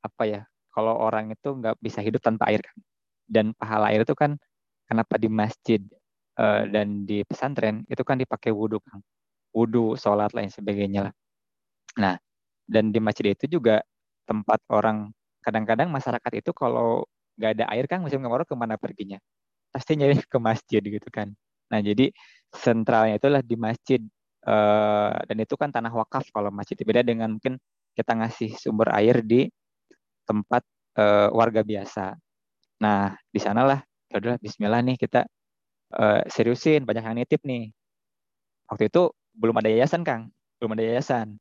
apa 0.04 0.22
ya? 0.28 0.40
Kalau 0.72 0.96
orang 0.96 1.32
itu 1.32 1.48
nggak 1.48 1.76
bisa 1.80 2.04
hidup 2.04 2.20
tanpa 2.20 2.52
air 2.52 2.60
kan. 2.60 2.76
Dan 3.24 3.46
pahala 3.56 3.88
air 3.92 4.04
itu 4.04 4.12
kan 4.12 4.36
kenapa 4.84 5.16
di 5.16 5.28
masjid 5.32 5.80
uh, 6.38 6.64
dan 6.68 7.04
di 7.08 7.24
pesantren 7.26 7.84
itu 7.88 8.02
kan 8.06 8.16
dipakai 8.20 8.52
wudhu 8.54 8.78
kan 8.84 9.00
wudhu, 9.52 9.94
sholat 10.00 10.32
lain 10.32 10.48
sebagainya 10.48 11.08
lah. 11.08 11.14
Nah, 12.00 12.16
dan 12.64 12.90
di 12.90 12.98
masjid 12.98 13.36
itu 13.36 13.60
juga 13.60 13.84
tempat 14.24 14.64
orang 14.72 15.12
kadang-kadang 15.44 15.92
masyarakat 15.92 16.32
itu 16.40 16.50
kalau 16.56 17.04
nggak 17.36 17.60
ada 17.60 17.64
air 17.76 17.84
kan 17.84 18.00
musim 18.00 18.24
kemarau 18.24 18.48
ke 18.48 18.56
mana 18.56 18.80
perginya? 18.80 19.20
Pasti 19.72 19.96
nyari 19.96 20.20
ke 20.24 20.38
masjid 20.40 20.80
gitu 20.80 21.08
kan. 21.12 21.32
Nah, 21.72 21.80
jadi 21.84 22.12
sentralnya 22.52 23.16
itulah 23.20 23.40
di 23.44 23.56
masjid 23.56 24.00
uh, 24.48 25.16
dan 25.28 25.36
itu 25.40 25.54
kan 25.56 25.68
tanah 25.72 25.92
wakaf 25.92 26.24
kalau 26.32 26.48
masjid 26.52 26.76
beda 26.80 27.04
dengan 27.04 27.36
mungkin 27.36 27.56
kita 27.92 28.12
ngasih 28.16 28.56
sumber 28.56 28.88
air 28.96 29.20
di 29.20 29.48
tempat 30.24 30.64
uh, 30.96 31.28
warga 31.32 31.60
biasa. 31.60 32.16
Nah, 32.80 33.12
di 33.28 33.40
sanalah 33.40 33.80
ya 34.12 34.36
bismillah 34.36 34.84
nih 34.84 35.00
kita 35.00 35.24
uh, 35.96 36.22
seriusin 36.28 36.84
banyak 36.88 37.04
yang 37.04 37.16
nitip 37.18 37.40
nih. 37.44 37.72
Waktu 38.70 38.88
itu 38.88 39.12
belum 39.36 39.56
ada 39.60 39.68
yayasan, 39.72 40.02
Kang. 40.04 40.32
Belum 40.60 40.72
ada 40.76 40.84
yayasan. 40.84 41.36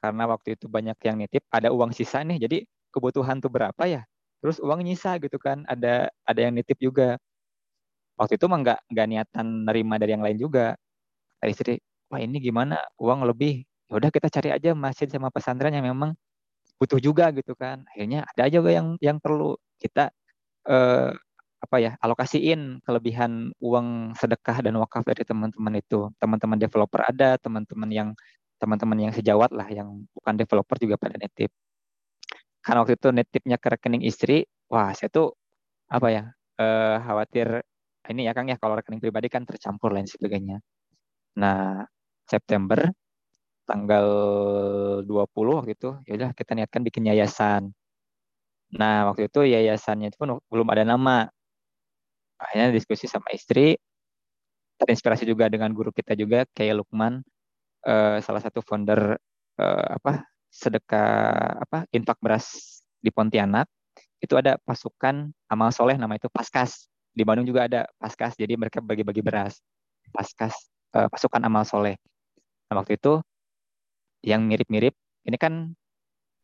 Karena 0.00 0.24
waktu 0.28 0.56
itu 0.56 0.66
banyak 0.68 0.96
yang 1.02 1.16
nitip, 1.20 1.42
ada 1.50 1.72
uang 1.72 1.92
sisa 1.96 2.20
nih. 2.22 2.38
Jadi 2.42 2.58
kebutuhan 2.92 3.40
tuh 3.40 3.50
berapa 3.52 3.82
ya? 3.88 4.04
Terus 4.44 4.60
uang 4.62 4.84
nyisa 4.84 5.16
gitu 5.20 5.36
kan. 5.40 5.64
Ada 5.68 6.12
ada 6.28 6.40
yang 6.40 6.54
nitip 6.56 6.76
juga. 6.80 7.16
Waktu 8.16 8.40
itu 8.40 8.46
mah 8.48 8.58
nggak 8.64 8.78
nggak 8.92 9.06
niatan 9.12 9.46
nerima 9.68 9.94
dari 10.00 10.12
yang 10.16 10.24
lain 10.24 10.38
juga. 10.40 10.76
Dari 11.40 11.52
istri, 11.52 11.74
wah 12.12 12.20
ini 12.20 12.38
gimana? 12.40 12.80
Uang 13.00 13.24
lebih. 13.28 13.64
Ya 13.88 13.94
udah 14.00 14.10
kita 14.12 14.28
cari 14.32 14.50
aja 14.52 14.72
masjid 14.76 15.08
sama 15.10 15.28
pesantren 15.32 15.72
yang 15.76 15.86
memang 15.86 16.16
butuh 16.80 17.00
juga 17.00 17.32
gitu 17.36 17.52
kan. 17.56 17.84
Akhirnya 17.92 18.24
ada 18.28 18.42
aja 18.48 18.58
yang 18.60 18.96
yang 19.00 19.18
perlu 19.20 19.56
kita 19.80 20.12
eh, 20.68 21.12
apa 21.56 21.76
ya 21.80 21.92
alokasiin 22.04 22.84
kelebihan 22.84 23.50
uang 23.60 24.12
sedekah 24.20 24.60
dan 24.64 24.76
wakaf 24.80 25.02
dari 25.08 25.22
teman-teman 25.24 25.74
itu. 25.80 26.12
Teman-teman 26.20 26.58
developer 26.60 27.00
ada 27.02 27.40
teman-teman 27.40 27.90
yang 27.90 28.08
teman-teman 28.60 28.98
yang 29.08 29.12
sejawat 29.12 29.50
lah 29.52 29.68
yang 29.68 30.04
bukan 30.16 30.34
developer 30.40 30.76
juga 30.80 30.96
pada 30.96 31.16
nitip 31.20 31.52
karena 32.66 32.82
waktu 32.82 32.98
itu 32.98 33.08
nitipnya 33.14 33.56
ke 33.62 33.68
rekening 33.70 34.02
istri 34.02 34.42
wah 34.66 34.90
saya 34.90 35.06
tuh 35.06 35.38
apa 35.86 36.08
ya 36.10 36.22
eh, 36.58 36.96
khawatir 37.06 37.62
ini 38.10 38.26
ya 38.26 38.32
Kang 38.34 38.50
ya 38.50 38.58
kalau 38.58 38.74
rekening 38.78 38.98
pribadi 39.02 39.28
kan 39.30 39.42
tercampur 39.46 39.90
lain 39.94 40.06
sebagainya. 40.10 40.58
Nah 41.38 41.86
September 42.26 42.90
tanggal 43.68 44.06
20 45.06 45.58
waktu 45.58 45.72
itu 45.78 45.90
ya 46.06 46.12
udah 46.18 46.30
kita 46.38 46.52
niatkan 46.58 46.82
bikin 46.86 47.06
yayasan. 47.10 47.70
Nah, 48.74 49.06
waktu 49.10 49.30
itu 49.30 49.46
yayasannya 49.46 50.10
itu 50.10 50.18
pun 50.18 50.42
belum 50.50 50.68
ada 50.74 50.82
nama 50.82 51.30
akhirnya 52.40 52.72
diskusi 52.72 53.08
sama 53.08 53.32
istri. 53.32 53.76
Terinspirasi 54.76 55.24
juga 55.24 55.48
dengan 55.48 55.72
guru 55.72 55.88
kita 55.88 56.12
juga 56.12 56.44
kayak 56.52 56.84
Lukman. 56.84 57.24
Uh, 57.86 58.18
salah 58.18 58.42
satu 58.42 58.60
founder 58.66 59.14
uh, 59.62 59.88
apa 59.94 60.26
sedekah 60.50 61.62
apa 61.62 61.86
infak 61.94 62.18
beras 62.20 62.80
di 63.00 63.08
Pontianak. 63.08 63.68
Itu 64.20 64.36
ada 64.36 64.60
pasukan 64.64 65.32
amal 65.48 65.70
soleh 65.72 65.96
nama 65.96 66.16
itu 66.16 66.28
Paskas. 66.28 66.88
Di 67.16 67.24
Bandung 67.24 67.48
juga 67.48 67.64
ada 67.64 67.88
Paskas 67.96 68.36
jadi 68.36 68.56
mereka 68.60 68.84
bagi-bagi 68.84 69.24
beras. 69.24 69.60
Paskas 70.12 70.52
uh, 70.92 71.08
pasukan 71.08 71.40
amal 71.40 71.64
soleh. 71.64 71.96
Nah, 72.68 72.82
waktu 72.82 73.00
itu 73.00 73.22
yang 74.26 74.44
mirip-mirip 74.44 74.92
ini 75.24 75.38
kan 75.38 75.72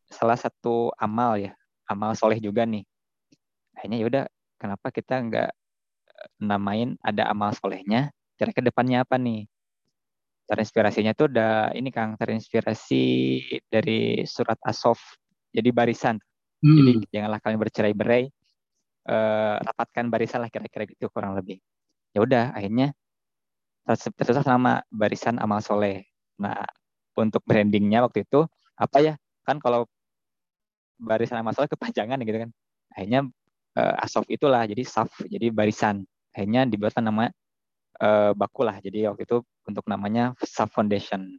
salah 0.07 0.37
satu 0.37 0.93
amal 0.95 1.35
ya 1.37 1.53
amal 1.89 2.15
soleh 2.17 2.39
juga 2.39 2.63
nih. 2.63 2.85
Akhirnya 3.75 3.97
yaudah 4.01 4.23
kenapa 4.61 4.93
kita 4.93 5.19
nggak 5.19 5.49
namain 6.41 6.95
ada 7.01 7.29
amal 7.29 7.53
solehnya. 7.55 8.11
Kira 8.37 8.51
ke 8.51 8.61
depannya 8.61 9.05
apa 9.05 9.17
nih? 9.17 9.45
Terinspirasinya 10.43 11.15
tuh 11.15 11.31
udah 11.31 11.71
ini 11.71 11.87
Kang 11.93 12.19
terinspirasi 12.19 13.03
dari 13.71 14.27
surat 14.27 14.59
Asof 14.65 14.99
jadi 15.53 15.69
barisan. 15.71 16.19
Hmm. 16.63 16.79
jadi 16.79 16.91
janganlah 17.11 17.43
kalian 17.43 17.59
bercerai-berai 17.59 18.23
uh, 19.11 19.59
rapatkan 19.59 20.07
barisan 20.07 20.39
lah 20.39 20.47
kira-kira 20.47 20.87
gitu 20.87 21.11
kurang 21.11 21.35
lebih. 21.35 21.59
Ya 22.15 22.23
udah 22.23 22.55
akhirnya 22.55 22.95
tersusah 24.15 24.47
sama 24.47 24.79
barisan 24.87 25.39
amal 25.43 25.59
soleh. 25.59 26.07
Nah 26.39 26.63
untuk 27.19 27.43
brandingnya 27.43 28.03
waktu 28.03 28.23
itu 28.23 28.47
apa 28.79 28.97
ya? 29.03 29.13
Kan 29.43 29.59
kalau 29.59 29.83
barisan 30.95 31.43
amal 31.43 31.51
soleh 31.51 31.67
kepanjangan 31.67 32.19
gitu 32.23 32.47
kan. 32.47 32.51
Akhirnya 32.95 33.27
uh, 33.77 34.03
asof 34.03 34.25
itulah 34.29 34.65
jadi 34.65 34.83
saf 34.85 35.09
jadi 35.25 35.49
barisan 35.49 36.05
akhirnya 36.33 36.65
dibuatkan 36.65 37.05
nama 37.05 37.29
uh, 38.01 38.31
baku 38.33 38.65
lah. 38.65 38.79
Jadi 38.81 39.05
waktu 39.05 39.23
itu 39.27 39.43
untuk 39.69 39.85
namanya 39.85 40.33
Sub 40.41 40.71
Foundation. 40.73 41.37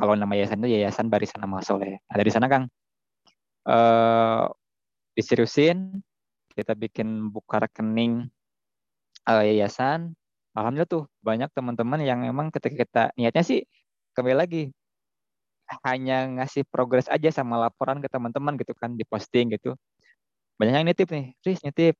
Kalau 0.00 0.16
nama 0.16 0.32
yayasan 0.32 0.64
itu 0.64 0.80
Yayasan 0.80 1.12
Barisan 1.12 1.44
Amal 1.44 1.60
Soleh. 1.60 2.00
Ada 2.08 2.22
di 2.24 2.32
sana 2.32 2.48
Kang. 2.48 2.64
Uh, 3.68 4.48
diseriusin, 5.12 6.00
kita 6.56 6.72
bikin 6.72 7.28
buka 7.28 7.60
rekening 7.60 8.32
uh, 9.28 9.44
yayasan. 9.44 10.16
Alhamdulillah 10.56 10.88
tuh 10.88 11.04
banyak 11.20 11.52
teman-teman 11.52 12.00
yang 12.00 12.24
memang 12.24 12.48
ketika 12.48 12.74
kita 12.80 13.02
niatnya 13.14 13.44
sih 13.44 13.60
kembali 14.16 14.34
lagi 14.34 14.62
hanya 15.86 16.26
ngasih 16.26 16.66
progres 16.66 17.06
aja 17.06 17.30
sama 17.30 17.54
laporan 17.54 18.02
ke 18.02 18.10
teman-teman 18.10 18.58
gitu 18.58 18.74
kan 18.74 18.96
di 18.96 19.04
posting 19.06 19.54
gitu. 19.54 19.76
Banyak 20.60 20.74
yang 20.76 20.86
nitip 20.92 21.08
nih, 21.08 21.32
Riz 21.40 21.64
nitip 21.64 21.96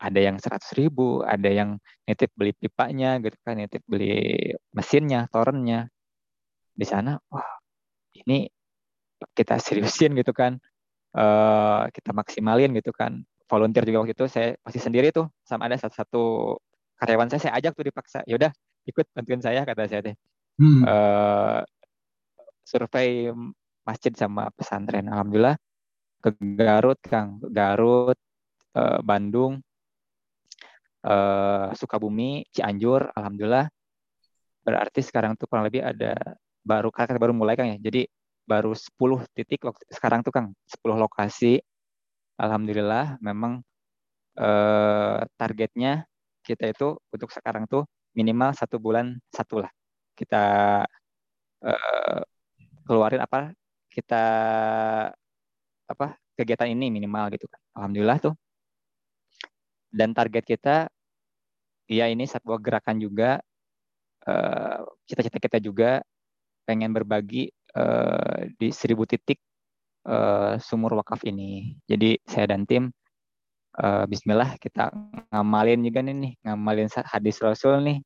ada 0.00 0.16
yang 0.16 0.40
seratus 0.40 0.72
ribu, 0.72 1.20
ada 1.20 1.52
yang 1.52 1.76
nitip 2.08 2.32
beli 2.32 2.56
pipanya 2.56 3.20
gitu 3.20 3.36
kan, 3.44 3.60
nitip 3.60 3.84
beli 3.84 4.40
mesinnya, 4.72 5.28
torennya. 5.28 5.92
Di 6.72 6.88
sana, 6.88 7.20
wah 7.28 7.60
ini 8.16 8.48
kita 9.36 9.60
seriusin 9.60 10.16
gitu 10.16 10.32
kan, 10.32 10.56
uh, 11.12 11.84
kita 11.92 12.16
maksimalin 12.16 12.72
gitu 12.72 12.88
kan. 12.96 13.20
Volunteer 13.44 13.84
juga 13.84 14.08
waktu 14.08 14.16
itu 14.16 14.24
saya 14.32 14.56
masih 14.64 14.80
sendiri 14.80 15.12
tuh, 15.12 15.28
sama 15.44 15.68
ada 15.68 15.76
satu-satu 15.76 16.56
karyawan 16.96 17.28
saya 17.28 17.40
saya 17.44 17.54
ajak 17.60 17.76
tuh 17.76 17.84
dipaksa, 17.84 18.24
yaudah 18.24 18.48
ikut 18.88 19.04
bantuin 19.12 19.44
saya 19.44 19.68
kata 19.68 19.84
saya 19.84 20.00
teh. 20.00 20.16
Hmm. 20.56 20.80
Uh, 20.88 21.60
survei 22.64 23.28
masjid 23.84 24.16
sama 24.16 24.48
pesantren, 24.56 25.04
alhamdulillah 25.12 25.60
ke 26.20 26.30
Garut 26.56 27.00
Kang, 27.02 27.40
Garut, 27.48 28.18
uh, 28.76 29.00
Bandung, 29.00 29.58
uh, 31.04 31.72
Sukabumi, 31.74 32.44
Cianjur, 32.52 33.08
alhamdulillah. 33.16 33.66
Berarti 34.60 35.00
sekarang 35.00 35.34
tuh 35.40 35.48
kurang 35.48 35.66
lebih 35.66 35.80
ada 35.80 36.14
baru 36.60 36.92
kakak 36.92 37.16
baru 37.16 37.32
mulai 37.32 37.56
Kang 37.56 37.72
ya. 37.72 37.78
Jadi 37.80 38.04
baru 38.44 38.76
10 38.76 39.24
titik 39.32 39.64
sekarang 39.88 40.20
tuh 40.20 40.32
Kang, 40.34 40.52
10 40.68 40.96
lokasi. 41.00 41.58
Alhamdulillah 42.40 43.20
memang 43.20 43.60
uh, 44.40 45.20
targetnya 45.36 46.08
kita 46.40 46.72
itu 46.72 46.96
untuk 47.12 47.28
sekarang 47.32 47.68
tuh 47.68 47.84
minimal 48.16 48.56
satu 48.56 48.80
bulan 48.80 49.12
satu 49.30 49.62
lah 49.62 49.70
kita 50.16 50.44
uh, 51.62 52.20
keluarin 52.88 53.22
apa 53.22 53.52
kita 53.92 54.24
kegiatan 56.40 56.72
ini 56.72 56.88
minimal 56.88 57.28
gitu 57.36 57.44
kan. 57.44 57.60
Alhamdulillah 57.76 58.18
tuh. 58.18 58.34
Dan 59.92 60.16
target 60.16 60.44
kita 60.48 60.76
ya 61.90 62.06
ini 62.08 62.24
sebuah 62.24 62.58
gerakan 62.62 62.96
juga 63.02 63.42
eh, 64.24 64.78
cita-cita 65.04 65.38
kita 65.42 65.58
juga 65.60 66.00
pengen 66.64 66.94
berbagi 66.94 67.50
uh, 67.74 68.46
di 68.54 68.70
seribu 68.70 69.02
titik 69.02 69.42
uh, 70.06 70.54
sumur 70.62 70.94
wakaf 71.02 71.26
ini. 71.26 71.74
Jadi 71.90 72.14
saya 72.22 72.54
dan 72.54 72.62
tim 72.62 72.94
Bismillah 73.80 74.58
kita 74.60 74.92
ngamalin 75.30 75.80
juga 75.80 76.04
nih, 76.04 76.12
nih 76.12 76.32
ngamalin 76.46 76.90
hadis 77.06 77.42
Rasul 77.42 77.80
nih. 77.82 77.98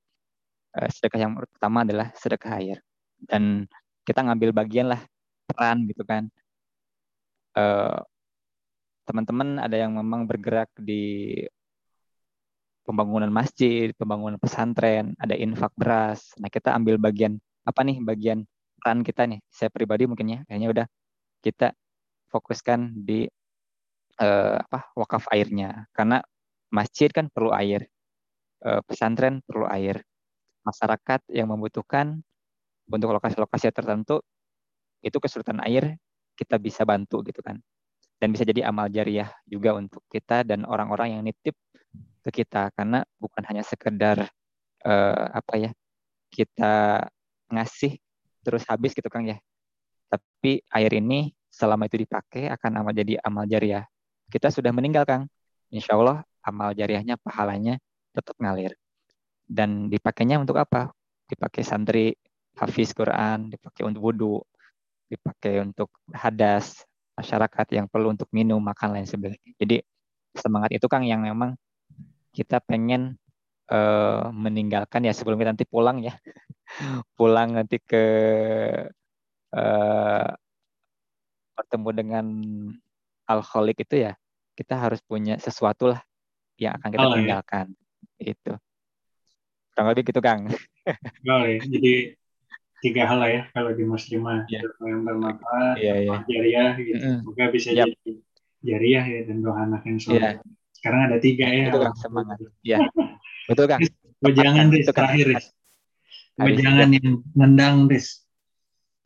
Uh, 0.72 0.88
sedekah 0.88 1.20
yang 1.28 1.34
pertama 1.36 1.82
adalah 1.84 2.08
sedekah 2.16 2.56
air. 2.56 2.78
Dan 3.20 3.68
kita 4.08 4.22
ngambil 4.22 4.52
bagian 4.52 4.92
lah 4.92 5.00
peran 5.48 5.84
gitu 5.88 6.04
kan 6.08 6.28
teman-teman 9.04 9.60
ada 9.60 9.76
yang 9.76 9.96
memang 9.96 10.24
bergerak 10.24 10.72
di 10.80 11.36
pembangunan 12.84 13.32
masjid, 13.32 13.92
pembangunan 13.96 14.36
pesantren, 14.36 15.16
ada 15.16 15.32
infak 15.36 15.72
beras. 15.76 16.36
Nah, 16.36 16.52
kita 16.52 16.76
ambil 16.76 17.00
bagian 17.00 17.40
apa 17.64 17.80
nih 17.80 18.00
bagian 18.04 18.44
peran 18.76 19.00
kita 19.00 19.24
nih. 19.24 19.40
Saya 19.48 19.72
pribadi 19.72 20.04
mungkin 20.04 20.28
ya, 20.28 20.38
kayaknya 20.44 20.68
udah 20.72 20.86
kita 21.40 21.72
fokuskan 22.28 23.04
di 23.04 23.24
uh, 24.20 24.56
apa 24.60 24.92
wakaf 24.98 25.28
airnya 25.32 25.88
karena 25.96 26.20
masjid 26.68 27.08
kan 27.08 27.30
perlu 27.32 27.54
air, 27.54 27.88
uh, 28.66 28.80
pesantren 28.84 29.40
perlu 29.44 29.64
air, 29.68 30.04
masyarakat 30.64 31.20
yang 31.32 31.48
membutuhkan 31.52 32.20
untuk 32.88 33.16
lokasi-lokasi 33.16 33.72
tertentu 33.72 34.20
itu 35.04 35.16
kesulitan 35.20 35.60
air 35.64 35.96
kita 36.34 36.56
bisa 36.56 36.82
bantu 36.88 37.20
gitu 37.24 37.40
kan 37.44 37.60
dan 38.24 38.32
bisa 38.32 38.48
jadi 38.48 38.64
amal 38.64 38.88
jariah 38.88 39.28
juga 39.44 39.76
untuk 39.76 40.00
kita 40.08 40.48
dan 40.48 40.64
orang-orang 40.64 41.20
yang 41.20 41.22
nitip 41.28 41.52
ke 42.24 42.40
kita 42.40 42.72
karena 42.72 43.04
bukan 43.20 43.44
hanya 43.44 43.60
sekedar 43.60 44.32
uh, 44.80 45.24
apa 45.28 45.60
ya 45.60 45.70
kita 46.32 47.04
ngasih 47.52 48.00
terus 48.40 48.64
habis 48.64 48.96
gitu 48.96 49.12
Kang 49.12 49.28
ya 49.28 49.36
Tapi 50.08 50.64
air 50.72 50.92
ini 50.96 51.36
selama 51.52 51.84
itu 51.84 52.00
dipakai 52.00 52.48
akan 52.48 52.80
amal 52.80 52.96
jadi 52.96 53.20
amal 53.20 53.44
jariah. 53.44 53.84
Kita 54.32 54.48
sudah 54.48 54.72
meninggal, 54.72 55.04
Kang. 55.04 55.28
Insya 55.68 56.00
Allah 56.00 56.24
amal 56.40 56.72
jariahnya, 56.72 57.18
pahalanya 57.18 57.76
tetap 58.14 58.38
ngalir. 58.40 58.72
Dan 59.42 59.92
dipakainya 59.92 60.38
untuk 60.38 60.56
apa? 60.56 60.94
Dipakai 61.26 61.66
santri, 61.66 62.14
hafiz 62.56 62.94
Quran, 62.94 63.50
dipakai 63.50 63.82
untuk 63.84 64.00
wudhu, 64.06 64.38
dipakai 65.10 65.66
untuk 65.66 65.90
hadas, 66.14 66.86
masyarakat 67.14 67.66
yang 67.74 67.86
perlu 67.86 68.14
untuk 68.14 68.28
minum, 68.34 68.58
makan, 68.58 68.98
lain 68.98 69.06
sebagainya. 69.06 69.52
Jadi 69.58 69.76
semangat 70.34 70.70
itu, 70.74 70.86
Kang, 70.90 71.06
yang 71.06 71.22
memang 71.22 71.54
kita 72.34 72.58
pengen 72.62 73.16
uh, 73.70 74.28
meninggalkan. 74.34 75.06
Ya 75.06 75.14
sebelum 75.14 75.38
kita 75.38 75.54
nanti 75.54 75.66
pulang 75.66 76.02
ya. 76.02 76.14
Pulang 77.18 77.54
nanti 77.54 77.78
ke 77.78 78.04
uh, 79.54 80.30
bertemu 81.54 81.90
dengan 81.94 82.26
alkoholik 83.30 83.86
itu 83.86 84.02
ya 84.10 84.18
kita 84.58 84.74
harus 84.74 84.98
punya 85.06 85.38
sesuatu 85.38 85.94
lah 85.94 86.02
yang 86.58 86.74
akan 86.78 86.88
kita 86.90 87.06
oh, 87.06 87.14
tinggalkan. 87.14 87.66
Ya. 88.18 88.34
itu 88.34 88.52
kurang 89.74 89.90
lebih 89.90 90.02
gitu 90.06 90.20
kang. 90.22 90.46
Boleh 91.26 91.58
jadi 91.66 92.14
tiga 92.84 93.08
hal 93.08 93.16
lah 93.16 93.30
ya 93.32 93.42
kalau 93.56 93.72
di 93.72 93.84
muslimah 93.88 94.44
yeah. 94.52 94.60
yang 94.84 95.08
bermanfaat 95.08 95.80
yeah, 95.80 95.96
yeah. 96.04 96.20
jariah 96.28 96.70
gitu. 96.76 97.00
Mm 97.00 97.18
semoga 97.24 97.44
bisa 97.48 97.68
yep. 97.72 97.88
jadi 97.88 98.10
jariah 98.60 99.04
ya 99.08 99.20
dan 99.24 99.36
doa 99.40 99.56
anak 99.56 99.82
yang 99.88 99.96
soleh. 99.96 100.20
Yeah. 100.20 100.34
sekarang 100.76 101.00
ada 101.08 101.16
tiga 101.16 101.46
ya. 101.48 101.72
Itu 101.72 101.80
kang. 101.80 101.96
Semangat. 101.96 102.36
Ya 102.60 102.78
betul 103.48 103.64
kang. 103.72 103.80
Jangan 104.20 104.66
Riz. 104.68 104.86
Terakhir 104.92 105.24
Riz. 105.32 105.46
Jangan 106.36 106.88
yang 106.92 107.24
nendang 107.32 107.88
Riz. 107.88 108.20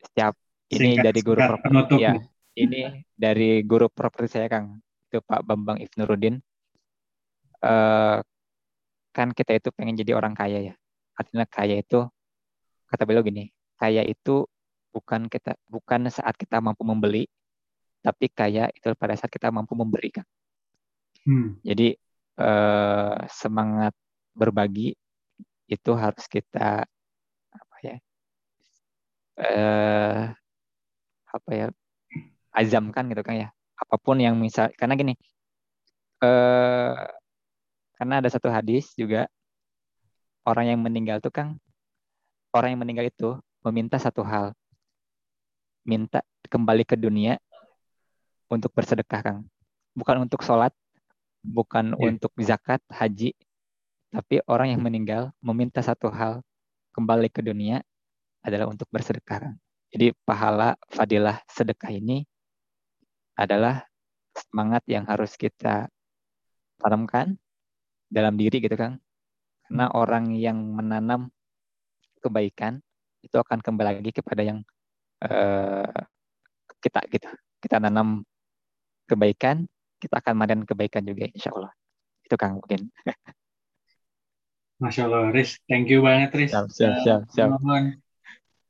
Setiap 0.03 0.35
ini 0.75 0.99
dari 0.99 1.21
guru 1.23 1.39
properti 1.39 1.95
ya 2.03 2.19
ini 2.59 3.07
dari 3.15 3.63
guru 3.63 3.87
properti 3.87 4.43
saya 4.43 4.51
Kang. 4.51 4.83
Itu 5.09 5.23
Pak 5.23 5.47
Bambang 5.47 5.81
Ibnurudin 5.81 6.37
uh, 7.65 8.19
kan 9.15 9.29
kita 9.33 9.57
itu 9.57 9.71
pengen 9.73 9.95
jadi 9.95 10.19
orang 10.19 10.35
kaya 10.35 10.75
ya. 10.75 10.75
Artinya 11.15 11.47
kaya 11.47 11.79
itu 11.79 12.03
kata 12.91 13.07
beliau 13.07 13.23
gini 13.23 13.53
kaya 13.79 14.03
itu 14.05 14.45
bukan 14.93 15.31
kita 15.31 15.55
bukan 15.71 16.11
saat 16.11 16.35
kita 16.35 16.59
mampu 16.59 16.83
membeli 16.83 17.31
tapi 18.03 18.27
kaya 18.31 18.71
itu 18.75 18.91
pada 18.99 19.15
saat 19.15 19.31
kita 19.31 19.55
mampu 19.55 19.79
memberikan 19.79 20.27
hmm. 21.27 21.63
jadi 21.63 21.95
uh, 22.43 23.25
semangat 23.31 23.95
berbagi 24.35 24.99
itu 25.69 25.91
harus 25.95 26.25
kita 26.27 26.83
apa 27.53 27.77
ya 27.85 27.97
uh, 29.39 30.21
apa 31.29 31.51
ya 31.53 31.67
azamkan 32.57 33.07
gitu 33.13 33.23
kan 33.23 33.37
ya 33.37 33.49
apa 33.79 33.95
pun 34.01 34.19
yang 34.19 34.35
misal 34.35 34.73
karena 34.75 34.99
gini 34.99 35.15
eh 36.19 36.95
karena 37.99 38.15
ada 38.23 38.31
satu 38.31 38.51
hadis 38.51 38.95
juga 38.95 39.27
orang 40.47 40.75
yang 40.75 40.81
meninggal 40.83 41.19
itu 41.23 41.31
kan 41.31 41.59
orang 42.55 42.75
yang 42.75 42.81
meninggal 42.83 43.07
itu 43.11 43.31
meminta 43.69 44.01
satu 44.01 44.25
hal 44.25 44.57
minta 45.85 46.25
kembali 46.49 46.85
ke 46.89 46.97
dunia 46.97 47.37
untuk 48.49 48.73
bersedekah 48.73 49.21
kang 49.21 49.41
bukan 49.93 50.25
untuk 50.25 50.41
sholat 50.41 50.73
bukan 51.45 51.93
yeah. 51.97 52.09
untuk 52.09 52.33
zakat 52.41 52.81
haji 52.89 53.37
tapi 54.09 54.41
orang 54.49 54.73
yang 54.73 54.81
meninggal 54.81 55.31
meminta 55.45 55.85
satu 55.85 56.09
hal 56.09 56.41
kembali 56.97 57.29
ke 57.29 57.45
dunia 57.45 57.85
adalah 58.43 58.69
untuk 58.73 58.89
bersedekah 58.89 59.49
kang 59.49 59.57
jadi 59.89 60.13
pahala 60.29 60.77
fadilah 60.93 61.41
sedekah 61.49 61.93
ini 61.93 62.29
adalah 63.39 63.87
semangat 64.35 64.83
yang 64.91 65.07
harus 65.07 65.39
kita 65.39 65.87
tanamkan 66.83 67.39
dalam 68.11 68.35
diri 68.35 68.59
gitu 68.59 68.75
kan. 68.75 68.99
Karena 69.69 69.93
orang 69.93 70.35
yang 70.35 70.59
menanam 70.59 71.29
kebaikan 72.19 72.83
itu 73.23 73.37
akan 73.37 73.59
kembali 73.59 74.01
lagi 74.01 74.13
kepada 74.15 74.43
yang 74.43 74.59
uh, 75.25 75.99
kita 76.79 77.01
gitu. 77.11 77.29
Kita 77.59 77.83
nanam 77.83 78.23
kebaikan, 79.11 79.67
kita 79.99 80.23
akan 80.23 80.35
manen 80.39 80.61
kebaikan 80.63 81.03
juga 81.03 81.27
insya 81.27 81.51
Allah. 81.55 81.73
Itu 82.23 82.39
Kang 82.39 82.63
mungkin. 82.63 82.93
Masya 84.79 85.11
Allah, 85.11 85.35
Riz. 85.35 85.59
Thank 85.67 85.91
you 85.91 86.07
banget, 86.07 86.31
Riz. 86.39 86.55
Siap, 86.55 86.71
siap, 86.71 86.95
siap. 87.03 87.21
siap. 87.35 87.51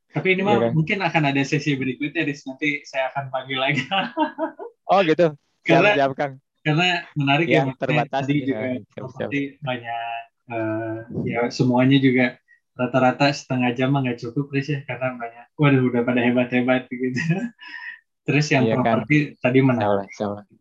Tapi 0.09 0.29
ini 0.33 0.41
iya 0.41 0.49
mah 0.49 0.57
kan? 0.57 0.73
mungkin 0.73 0.99
akan 1.05 1.23
ada 1.29 1.43
sesi 1.45 1.77
berikutnya, 1.77 2.25
Riz. 2.25 2.49
Nanti 2.49 2.81
saya 2.89 3.13
akan 3.13 3.29
panggil 3.29 3.61
lagi. 3.61 3.85
oh 4.93 5.01
gitu. 5.05 5.37
Siap, 5.69 5.85
karena, 5.85 5.91
siap, 6.01 6.11
Kang. 6.17 6.33
Karena 6.65 7.05
menarik 7.13 7.47
ya, 7.53 7.69
ya 7.69 7.77
terbatas. 7.77 8.25
Tadi 8.25 8.41
juga 8.41 8.65
ya, 8.65 8.81
siap, 8.89 9.09
siap. 9.21 9.31
banyak, 9.61 10.21
uh, 10.49 10.97
ya 11.29 11.41
semuanya 11.53 12.01
juga 12.01 12.41
rata-rata 12.79 13.35
setengah 13.35 13.75
jam 13.75 13.91
nggak 13.91 14.23
cukup, 14.23 14.55
Riz 14.55 14.71
ya. 14.71 14.87
Karena 14.87 15.19
banyak, 15.19 15.47
waduh 15.59 15.83
udah 15.83 16.03
pada 16.07 16.23
hebat-hebat 16.23 16.87
gitu. 16.87 17.19
Terus 18.27 18.47
yang 18.55 18.71
iya, 18.71 18.79
properti 18.79 19.35
kan? 19.35 19.43
tadi 19.43 19.59
menarik. 19.65 20.09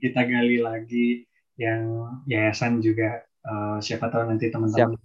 Kita 0.01 0.21
gali 0.25 0.57
lagi 0.57 1.27
yang 1.61 2.09
yayasan 2.25 2.81
juga, 2.81 3.21
uh, 3.45 3.77
siapa 3.77 4.09
tahu 4.09 4.33
nanti 4.33 4.49
teman-teman 4.49 4.97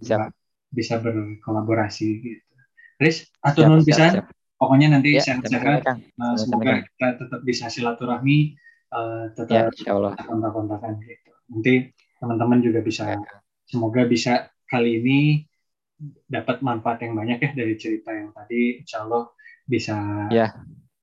bisa 0.73 0.97
berkolaborasi 0.97 2.09
gitu. 2.23 2.53
Riz, 2.97 3.29
atau 3.45 3.69
non 3.69 3.85
pisan. 3.85 4.25
Pokoknya 4.57 4.95
nanti 4.95 5.19
ya, 5.19 5.21
sehat-sehat. 5.21 5.83
Uh, 6.17 6.35
semoga 6.39 6.81
kita 6.87 7.07
tetap 7.19 7.41
bisa 7.43 7.67
silaturahmi, 7.67 8.55
uh, 8.95 9.27
tetap 9.35 9.75
ya, 9.75 9.91
kontak-kontakan 10.23 11.03
gitu. 11.03 11.31
Nanti 11.51 11.73
teman-teman 12.17 12.63
juga 12.63 12.79
bisa, 12.79 13.11
ya. 13.11 13.19
semoga 13.67 14.07
bisa 14.07 14.47
kali 14.71 15.03
ini 15.03 15.19
dapat 16.27 16.59
manfaat 16.65 17.03
yang 17.05 17.13
banyak 17.15 17.39
ya 17.39 17.51
dari 17.55 17.75
cerita 17.79 18.11
yang 18.11 18.33
tadi. 18.33 18.81
Insya 18.83 19.05
Allah 19.05 19.29
bisa 19.63 19.95
ya. 20.33 20.51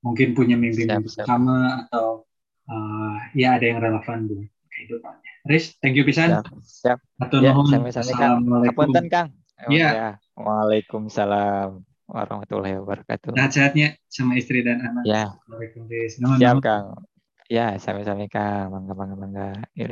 mungkin 0.04 0.36
punya 0.36 0.56
mimpi-mimpi 0.56 1.08
sama 1.24 1.88
atau 1.88 2.28
uh, 2.68 3.16
ya 3.32 3.56
ada 3.56 3.64
yang 3.64 3.80
relevan 3.80 4.28
buat 4.28 4.48
kehidupannya. 4.72 5.30
Riz, 5.48 5.76
thank 5.80 5.96
you 5.96 6.04
pisan. 6.04 6.36
Siap. 6.36 6.46
siap. 6.60 6.98
Atau 7.16 7.40
ya, 7.40 7.56
Assalamualaikum. 7.56 8.92
Kang. 9.08 9.32
Ya. 9.68 9.90
ya. 9.92 10.10
Waalaikumsalam 10.36 11.84
warahmatullahi 12.08 12.80
wabarakatuh. 12.80 13.36
Sehat-sehatnya 13.36 13.96
sama 14.08 14.36
istri 14.36 14.64
dan 14.64 14.80
anak. 14.84 15.04
Ya. 15.04 15.32
Siap 16.36 16.60
Kang. 16.60 17.04
Ya, 17.48 17.76
sampai-sampai 17.80 18.28
Kang. 18.28 18.72
Mangga, 18.72 18.92
mangga, 18.92 19.16
mangga. 19.16 19.48
Ya, 19.72 19.88